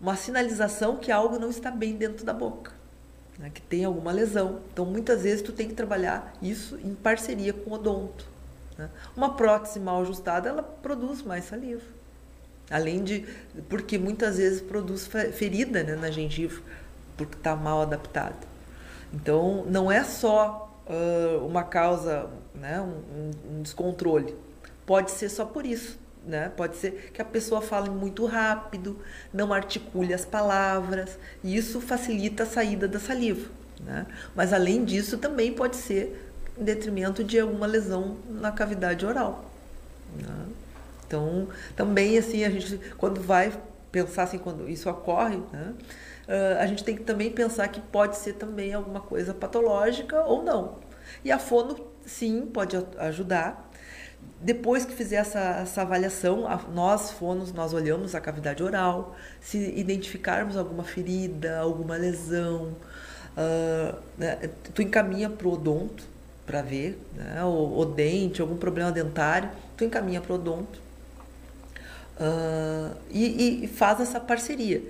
[0.00, 2.72] uma sinalização que algo não está bem dentro da boca.
[3.38, 4.60] né, que tem alguma lesão.
[4.72, 8.26] Então, muitas vezes, tu tem que trabalhar isso em parceria com o odonto.
[8.78, 8.88] Né?
[9.16, 11.82] Uma prótese mal ajustada, ela produz mais saliva.
[12.70, 13.26] Além de,
[13.68, 16.60] porque muitas vezes produz ferida né, na gengiva,
[17.16, 18.54] porque está mal adaptada.
[19.12, 24.34] Então, não é só uh, uma causa, né, um, um descontrole.
[24.84, 25.98] Pode ser só por isso.
[26.26, 26.50] Né?
[26.56, 28.98] Pode ser que a pessoa fale muito rápido,
[29.32, 33.50] não articule as palavras, e isso facilita a saída da saliva.
[33.80, 34.06] Né?
[34.34, 39.44] Mas além disso, também pode ser em detrimento de alguma lesão na cavidade oral.
[40.16, 40.46] Né?
[41.06, 41.46] Então,
[41.76, 43.52] também assim, a gente, quando vai
[43.92, 45.74] pensar assim, quando isso ocorre, né?
[46.28, 50.42] Uh, a gente tem que também pensar que pode ser também alguma coisa patológica ou
[50.42, 50.78] não.
[51.24, 53.70] E a fono, sim, pode ajudar,
[54.40, 60.56] depois que fizer essa, essa avaliação, nós fonos, nós olhamos a cavidade oral, se identificarmos
[60.56, 62.74] alguma ferida, alguma lesão,
[63.36, 66.04] uh, né, tu encaminha para o odonto
[66.44, 69.48] para ver, né, o, o, dente, algum problema dentário,
[69.78, 70.83] tu encaminha para o odonto
[72.18, 74.82] uh, e, e, faz essa parceria.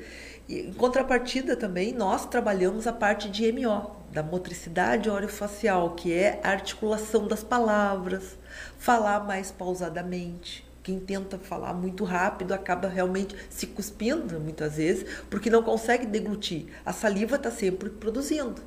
[0.49, 6.51] Em contrapartida também, nós trabalhamos a parte de MO, da motricidade orofacial, que é a
[6.51, 8.37] articulação das palavras,
[8.79, 10.64] falar mais pausadamente.
[10.83, 16.66] Quem tenta falar muito rápido acaba realmente se cuspindo muitas vezes, porque não consegue deglutir.
[16.85, 18.61] A saliva está sempre produzindo.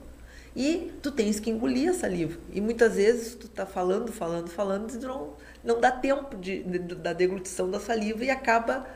[0.55, 2.39] E tu tens que engolir a saliva.
[2.51, 5.33] E muitas vezes tu está falando, falando, falando, e não,
[5.67, 8.87] não dá tempo de, de, da deglutição da saliva e acaba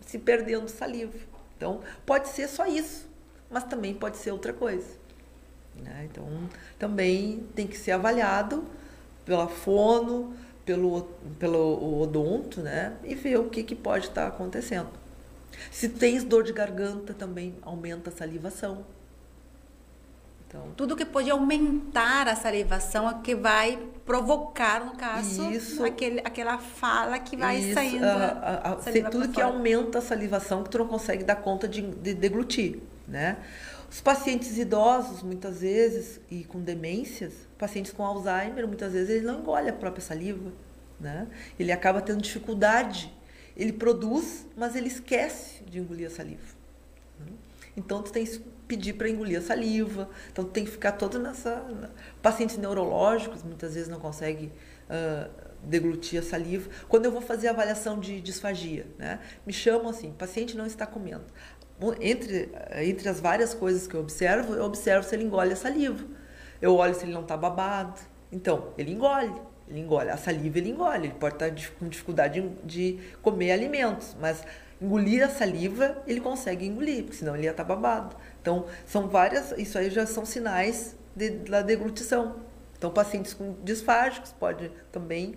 [0.00, 1.18] se perdendo saliva.
[1.56, 3.08] Então, pode ser só isso,
[3.50, 4.86] mas também pode ser outra coisa.
[5.74, 6.06] Né?
[6.08, 6.24] Então,
[6.78, 8.64] também tem que ser avaliado
[9.24, 10.32] pela fono,
[10.64, 11.02] pelo,
[11.36, 12.96] pelo odonto, né?
[13.02, 14.88] E ver o que, que pode estar acontecendo.
[15.70, 18.84] Se tens dor de garganta, também aumenta a salivação.
[20.50, 26.18] Então, Tudo que pode aumentar a salivação é que vai provocar, no caso, isso, aquele,
[26.24, 28.04] aquela fala que vai isso, saindo.
[28.04, 31.82] A, a, a, tudo que aumenta a salivação que tu não consegue dar conta de,
[31.82, 33.36] de deglutir, né?
[33.88, 39.38] Os pacientes idosos, muitas vezes, e com demências, pacientes com Alzheimer, muitas vezes ele não
[39.38, 40.50] engole a própria saliva,
[40.98, 41.28] né?
[41.60, 43.12] Ele acaba tendo dificuldade.
[43.56, 46.42] Ele produz, mas ele esquece de engolir a saliva.
[47.20, 47.26] Né?
[47.76, 48.40] Então, tu que
[48.70, 50.08] pedir para engolir a saliva.
[50.32, 51.64] Então, tem que ficar todo nessa...
[52.22, 54.52] Pacientes neurológicos, muitas vezes, não conseguem...
[54.88, 56.70] Uh, deglutir a saliva.
[56.88, 59.20] Quando eu vou fazer a avaliação de disfagia, né?
[59.46, 61.26] Me chamam assim, paciente não está comendo
[62.00, 62.50] entre,
[62.82, 66.04] entre as várias coisas que eu observo, eu observo se ele engole a saliva.
[66.60, 68.00] Eu olho se ele não está babado.
[68.30, 69.32] Então, ele engole.
[69.68, 70.10] Ele engole.
[70.10, 71.06] A saliva ele engole.
[71.06, 74.44] Ele pode estar com dificuldade de, de comer alimentos, mas
[74.80, 78.16] engolir a saliva ele consegue engolir, porque senão ele ia estar tá babado.
[78.40, 79.52] Então, são várias.
[79.52, 82.36] Isso aí já são sinais de, da deglutição.
[82.76, 85.34] Então, pacientes com disfágicos podem também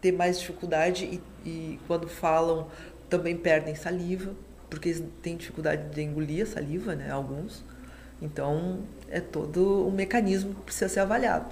[0.00, 2.68] ter mais dificuldade e, e quando falam
[3.08, 4.32] também perdem saliva
[4.70, 7.10] porque eles têm dificuldade de engolir a saliva, né?
[7.10, 7.62] Alguns.
[8.22, 11.46] Então, é todo um mecanismo que precisa ser avaliado.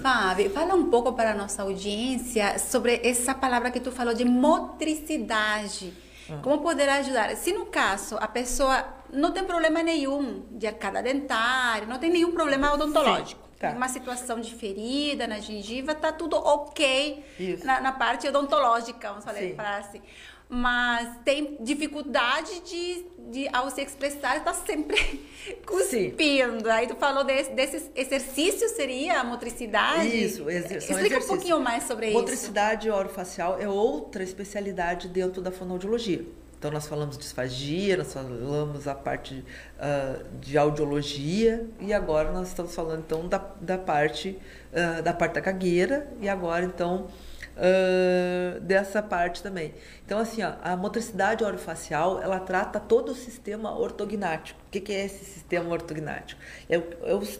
[0.00, 4.24] Fábio, fala um pouco para a nossa audiência sobre essa palavra que tu falou de
[4.24, 5.92] motricidade.
[6.30, 6.38] Ah.
[6.42, 7.36] Como poder ajudar?
[7.36, 12.32] Se no caso a pessoa não tem problema nenhum de arcada dentária, não tem nenhum
[12.32, 13.42] problema odontológico.
[13.42, 13.70] Sim, tá.
[13.70, 17.24] Uma situação de ferida na gengiva, tá tudo ok
[17.64, 20.02] na, na, parte odontológica, vamos falar assim
[20.48, 24.96] mas tem dificuldade de, de ao se expressar, está sempre
[25.66, 26.64] cuspindo.
[26.64, 26.70] Sim.
[26.70, 30.06] Aí tu falou desse, desses exercícios, seria a motricidade?
[30.06, 30.94] Isso, exercício.
[30.94, 32.90] Explica um pouquinho mais sobre motricidade isso.
[32.90, 36.24] Motricidade orofacial é outra especialidade dentro da fonoaudiologia.
[36.58, 39.44] Então, nós falamos de disfagia, nós falamos a parte
[39.78, 44.38] uh, de audiologia e agora nós estamos falando, então, da, da, parte,
[44.72, 47.08] uh, da parte da cagueira e agora, então,
[47.56, 49.74] uh, dessa parte também.
[50.04, 54.58] Então, assim, ó, a motricidade orofacial, ela trata todo o sistema ortognático.
[54.66, 56.40] O que, que é esse sistema ortognático?
[56.68, 56.82] É, é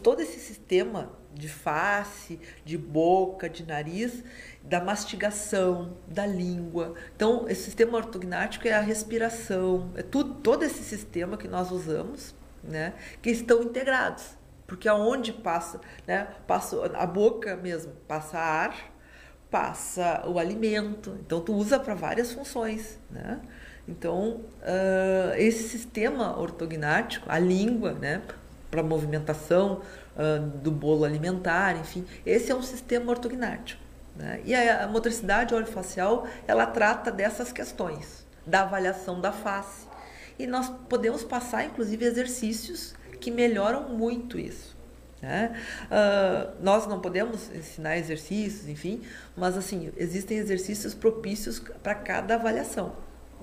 [0.01, 4.23] todo esse sistema de face, de boca, de nariz,
[4.67, 6.93] da mastigação, da língua.
[7.15, 12.35] Então, esse sistema ortognático é a respiração, é tudo, todo esse sistema que nós usamos,
[12.63, 14.37] né, que estão integrados.
[14.65, 18.75] Porque aonde passa, né, passa a boca mesmo, passa ar,
[19.49, 21.17] passa o alimento.
[21.25, 23.39] Então, tu usa para várias funções, né?
[23.87, 28.21] Então, uh, esse sistema ortognático, a língua, né,
[28.69, 29.81] para movimentação
[30.17, 33.86] uh, do bolo alimentar, enfim, esse é um sistema ortognático.
[34.17, 34.41] Né?
[34.43, 39.87] E a, motricidade orofacial, ela trata dessas questões, da avaliação da face.
[40.39, 44.75] E nós podemos passar, inclusive, exercícios que melhoram muito isso.
[45.21, 45.51] Né?
[45.85, 49.01] Uh, nós não podemos ensinar exercícios, enfim,
[49.35, 52.95] mas assim existem exercícios propícios para cada avaliação.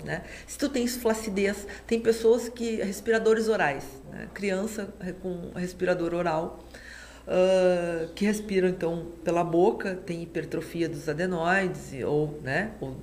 [0.04, 0.22] Né?
[0.46, 4.28] Se tu tens flacidez, tem pessoas que respiradores orais, né?
[4.32, 4.88] criança
[5.20, 6.64] com respirador oral,
[7.26, 12.96] uh, que respiram então pela boca, tem hipertrofia dos adenoides ou, né, ou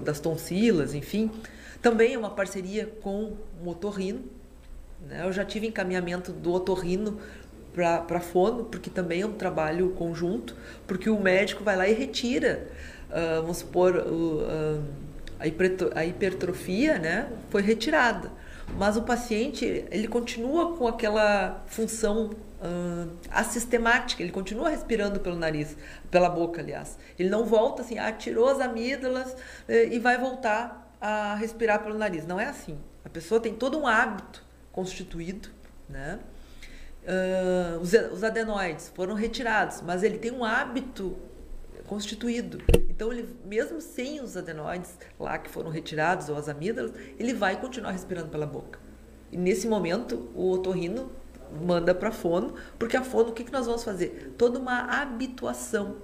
[0.00, 1.30] das tonsilas, enfim.
[1.80, 3.32] Também é uma parceria com
[3.62, 4.22] o otorrino.
[5.08, 5.22] Né?
[5.24, 7.18] Eu já tive encaminhamento do otorrino
[7.74, 10.54] para fono, porque também é um trabalho conjunto,
[10.86, 12.68] porque o médico vai lá e retira,
[13.08, 14.82] uh, vamos supor, uh,
[15.94, 18.30] a hipertrofia né, foi retirada.
[18.78, 22.30] Mas o paciente ele continua com aquela função
[22.62, 25.76] uh, assistemática, ele continua respirando pelo nariz,
[26.10, 26.98] pela boca, aliás.
[27.18, 29.36] Ele não volta assim, ah, tirou as amígdalas
[29.68, 32.26] eh, e vai voltar a respirar pelo nariz.
[32.26, 32.78] Não é assim.
[33.04, 35.50] A pessoa tem todo um hábito constituído,
[35.88, 36.18] né?
[37.02, 41.16] Uh, os, os adenoides foram retirados, mas ele tem um hábito
[41.92, 42.58] constituído.
[42.88, 47.60] Então, ele, mesmo sem os adenoides lá que foram retirados ou as amígdalas, ele vai
[47.60, 48.78] continuar respirando pela boca.
[49.30, 51.12] E nesse momento, o otorrino
[51.66, 54.34] manda para a fono, porque a fono, o que, que nós vamos fazer?
[54.38, 55.96] Toda uma habituação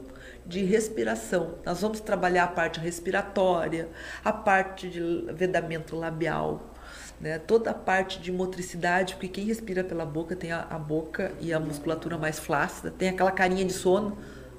[0.45, 1.55] de respiração.
[1.65, 3.89] Nós vamos trabalhar a parte respiratória,
[4.23, 5.01] a parte de
[5.33, 6.75] vedamento labial,
[7.19, 7.39] né?
[7.39, 11.51] toda a parte de motricidade, porque quem respira pela boca tem a, a boca e
[11.51, 14.19] a musculatura mais flácida, tem aquela carinha de sono,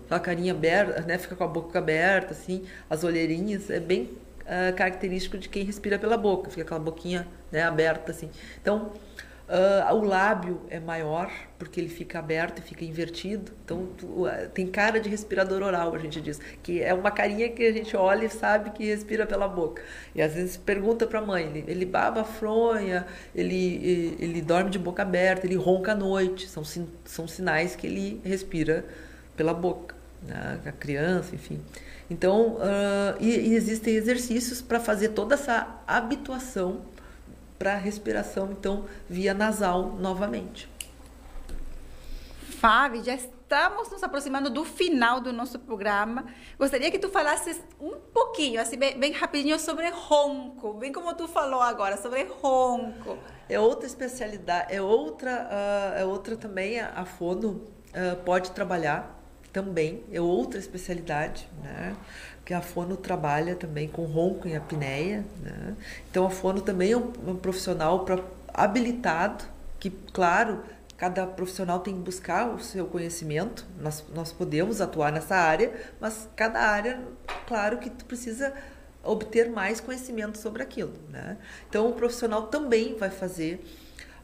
[0.09, 1.19] aquela carinha aberta, né?
[1.19, 4.09] fica com a boca aberta, assim, as olheirinhas, é bem
[4.41, 8.29] uh, característico de quem respira pela boca, fica aquela boquinha né, aberta, assim.
[8.59, 8.91] Então,
[9.49, 13.51] Uh, o lábio é maior, porque ele fica aberto e fica invertido.
[13.65, 16.39] Então, tu, uh, tem cara de respirador oral, a gente diz.
[16.61, 19.81] Que é uma carinha que a gente olha e sabe que respira pela boca.
[20.13, 24.69] E às vezes pergunta para a mãe: ele, ele baba a fronha, ele, ele dorme
[24.69, 26.47] de boca aberta, ele ronca à noite.
[26.47, 26.63] São,
[27.03, 28.85] são sinais que ele respira
[29.35, 29.98] pela boca.
[30.65, 31.61] A criança, enfim.
[32.09, 36.81] Então, uh, e, e existem exercícios para fazer toda essa habituação
[37.57, 40.69] para respiração, então, via nasal novamente.
[42.59, 46.25] Fábio, já estamos nos aproximando do final do nosso programa.
[46.57, 51.27] Gostaria que tu falasses um pouquinho, assim, bem, bem rapidinho, sobre ronco, bem como tu
[51.27, 53.17] falou agora, sobre ronco.
[53.47, 59.18] É outra especialidade, é outra, uh, é outra também, a, a fono uh, pode trabalhar
[59.51, 61.95] também, é outra especialidade, né?
[62.45, 65.23] que a fono trabalha também com ronco em apneia.
[65.41, 65.75] Né?
[66.09, 68.19] Então a fono também é um, um profissional pra,
[68.53, 69.45] habilitado,
[69.79, 70.63] que, claro,
[70.97, 76.27] cada profissional tem que buscar o seu conhecimento, nós, nós podemos atuar nessa área, mas
[76.35, 76.99] cada área,
[77.47, 78.53] claro que tu precisa
[79.03, 80.93] obter mais conhecimento sobre aquilo.
[81.09, 81.37] Né?
[81.69, 83.65] Então o profissional também vai fazer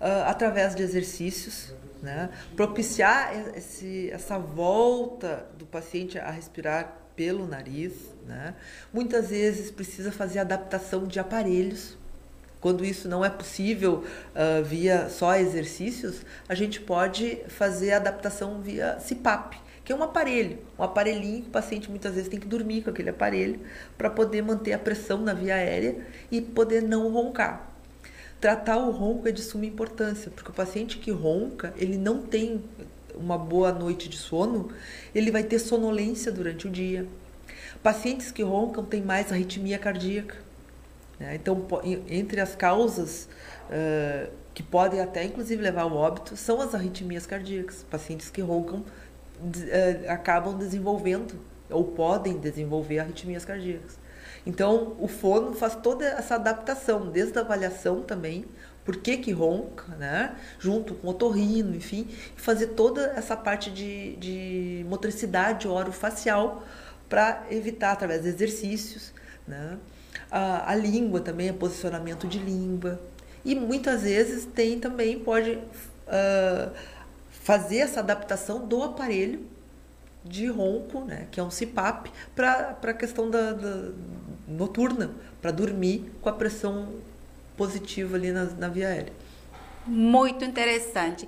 [0.01, 1.73] uh, através de exercícios,
[2.05, 2.29] né?
[2.55, 7.93] propiciar esse, essa volta do paciente a respirar pelo nariz.
[8.27, 8.53] Né?
[8.93, 11.97] Muitas vezes precisa fazer adaptação de aparelhos.
[12.61, 14.03] Quando isso não é possível
[14.33, 20.57] uh, via só exercícios, a gente pode fazer adaptação via CPAP, que é um aparelho,
[20.77, 23.59] um aparelhinho que o paciente muitas vezes tem que dormir com aquele aparelho
[23.95, 25.97] para poder manter a pressão na via aérea
[26.31, 27.74] e poder não roncar.
[28.39, 32.61] Tratar o ronco é de suma importância, porque o paciente que ronca, ele não tem
[33.15, 34.69] uma boa noite de sono,
[35.13, 37.07] ele vai ter sonolência durante o dia.
[37.81, 40.35] Pacientes que roncam têm mais arritmia cardíaca.
[41.19, 41.35] Né?
[41.35, 41.65] Então,
[42.09, 43.27] entre as causas
[43.69, 47.85] uh, que podem até inclusive levar ao óbito são as arritmias cardíacas.
[47.89, 53.97] Pacientes que roncam uh, acabam desenvolvendo ou podem desenvolver arritmias cardíacas.
[54.45, 58.45] Então, o fono faz toda essa adaptação, desde a avaliação também,
[58.83, 60.35] por que, que ronca, né?
[60.59, 66.63] junto com o otorrino, enfim, fazer toda essa parte de, de motricidade orofacial
[67.09, 69.11] para evitar, através de exercícios,
[69.47, 69.77] né?
[70.29, 72.99] a, a língua também, o posicionamento de língua.
[73.43, 76.71] E muitas vezes tem também, pode uh,
[77.31, 79.45] fazer essa adaptação do aparelho
[80.23, 83.91] de ronco, né, que é um CPAP, para a questão da, da
[84.47, 86.89] noturna, para dormir com a pressão
[87.57, 89.13] positiva ali na, na via aérea.
[89.85, 91.27] Muito interessante.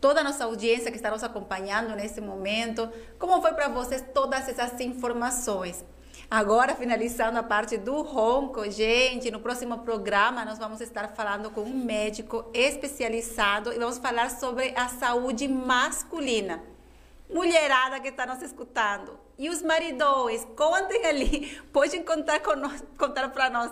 [0.00, 4.48] Toda a nossa audiência que está nos acompanhando nesse momento, como foi para vocês todas
[4.48, 5.84] essas informações?
[6.30, 11.62] Agora, finalizando a parte do ronco, gente, no próximo programa nós vamos estar falando com
[11.62, 16.62] um médico especializado e vamos falar sobre a saúde masculina.
[17.30, 19.18] Mulherada que está nos escutando.
[19.36, 23.70] E os maridões, contem ali, podem contar, contar para nós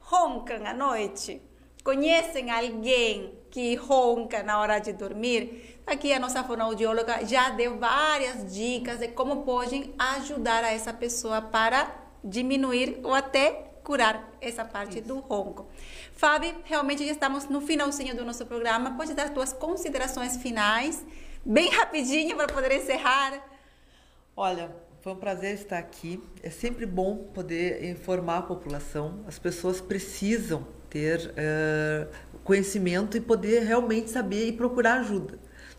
[0.00, 1.42] roncam à noite?
[1.88, 8.52] conhecem alguém que ronca na hora de dormir, aqui a nossa fonoaudióloga já deu várias
[8.52, 11.90] dicas de como podem ajudar a essa pessoa para
[12.22, 15.08] diminuir ou até curar essa parte Isso.
[15.08, 15.66] do ronco.
[16.12, 18.94] Fábio, realmente já estamos no finalzinho do nosso programa.
[18.94, 21.02] Pode dar suas considerações finais,
[21.44, 23.42] bem rapidinho para poder encerrar.
[24.36, 24.70] Olha,
[25.00, 26.22] foi um prazer estar aqui.
[26.42, 29.24] É sempre bom poder informar a população.
[29.26, 35.38] As pessoas precisam ter uh, conhecimento e poder realmente saber e procurar ajuda.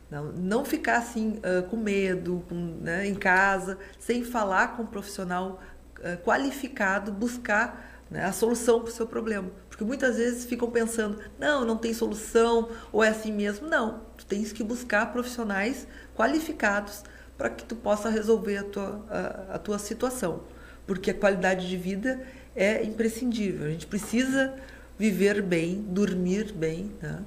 [0.10, 4.88] Não, não ficar assim uh, com medo, com, né, em casa, sem falar com um
[4.88, 5.62] profissional
[5.99, 9.49] uh, qualificado, buscar né, a solução para o seu problema.
[9.70, 13.68] Porque muitas vezes ficam pensando, não, não tem solução, ou é assim mesmo.
[13.68, 17.03] Não, tu tens que buscar profissionais qualificados
[17.38, 20.41] para que tu possa resolver a tua, a, a, tua situação.
[20.86, 22.22] Porque a qualidade de vida
[22.55, 23.68] é imprescindível.
[23.68, 24.53] A gente precisa
[24.97, 27.24] viver bem, dormir bem, né?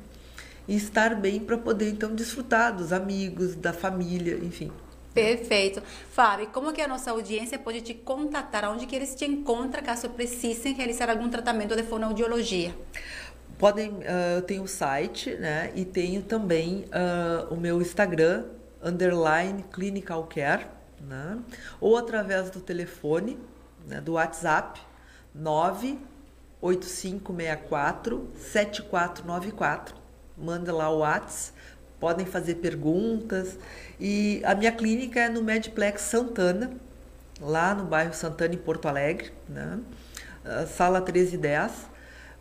[0.68, 4.70] e estar bem para poder então desfrutar dos amigos, da família, enfim.
[5.14, 5.82] Perfeito.
[6.10, 8.64] Fábio, como que a nossa audiência pode te contatar?
[8.70, 12.74] Onde que eles te encontram caso precisem realizar algum tratamento de fonoaudiologia?
[13.58, 15.70] Podem, uh, eu tenho o site, né?
[15.74, 18.44] E tenho também uh, o meu Instagram,
[18.82, 20.66] underline clinical care,
[21.00, 21.38] né?
[21.80, 23.38] Ou através do telefone,
[23.86, 24.00] né?
[24.00, 24.80] do WhatsApp,
[25.34, 29.94] 98564 7494.
[30.36, 31.60] Manda lá o WhatsApp
[32.02, 33.56] podem fazer perguntas.
[34.00, 36.72] E a minha clínica é no Medplex Santana,
[37.40, 39.78] lá no bairro Santana, em Porto Alegre, né?
[40.66, 41.86] sala 1310.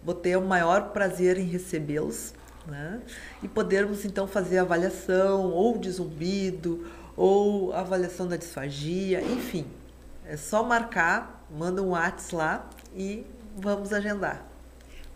[0.04, 2.34] Vou ter o maior prazer em recebê-los
[2.66, 3.02] né?
[3.44, 9.68] e podermos então fazer avaliação ou de zumbido ou avaliação da disfagia, enfim.
[10.26, 13.24] É só marcar, manda um WhatsApp lá e
[13.56, 14.51] vamos agendar.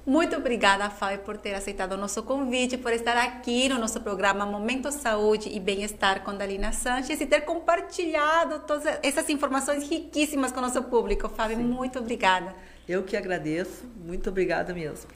[0.05, 4.45] Muito obrigada, Fábio, por ter aceitado o nosso convite, por estar aqui no nosso programa
[4.45, 10.59] Momento Saúde e Bem-Estar com Dalina Sanches e ter compartilhado todas essas informações riquíssimas com
[10.59, 11.27] o nosso público.
[11.27, 11.63] Fábio, Sim.
[11.63, 12.53] muito obrigada.
[12.87, 15.09] Eu que agradeço, muito obrigada mesmo.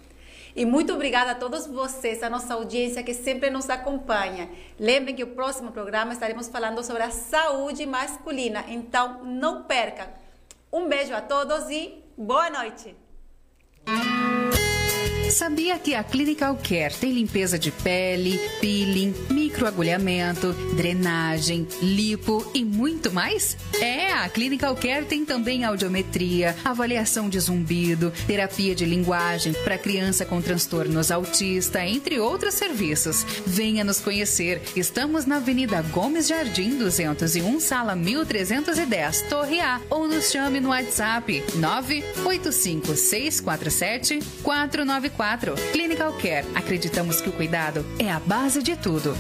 [0.55, 4.49] E muito obrigada a todos vocês, a nossa audiência que sempre nos acompanha.
[4.79, 10.09] Lembrem que o próximo programa estaremos falando sobre a saúde masculina, então não perca.
[10.73, 12.95] Um beijo a todos e boa noite.
[15.29, 23.11] Sabia que a Clinical Care tem limpeza de pele, peeling, microagulhamento, drenagem, lipo e muito
[23.11, 23.55] mais?
[23.79, 30.25] É, a Clinical Care tem também audiometria, avaliação de zumbido, terapia de linguagem para criança
[30.25, 33.23] com transtornos autista, entre outros serviços.
[33.45, 34.61] Venha nos conhecer.
[34.75, 41.43] Estamos na Avenida Gomes Jardim 201, sala 1310, Torre A, ou nos chame no WhatsApp
[41.55, 42.89] 985
[44.41, 45.18] 494
[45.73, 46.45] Clinical Care.
[46.55, 49.13] Acreditamos que o cuidado é a base de tudo.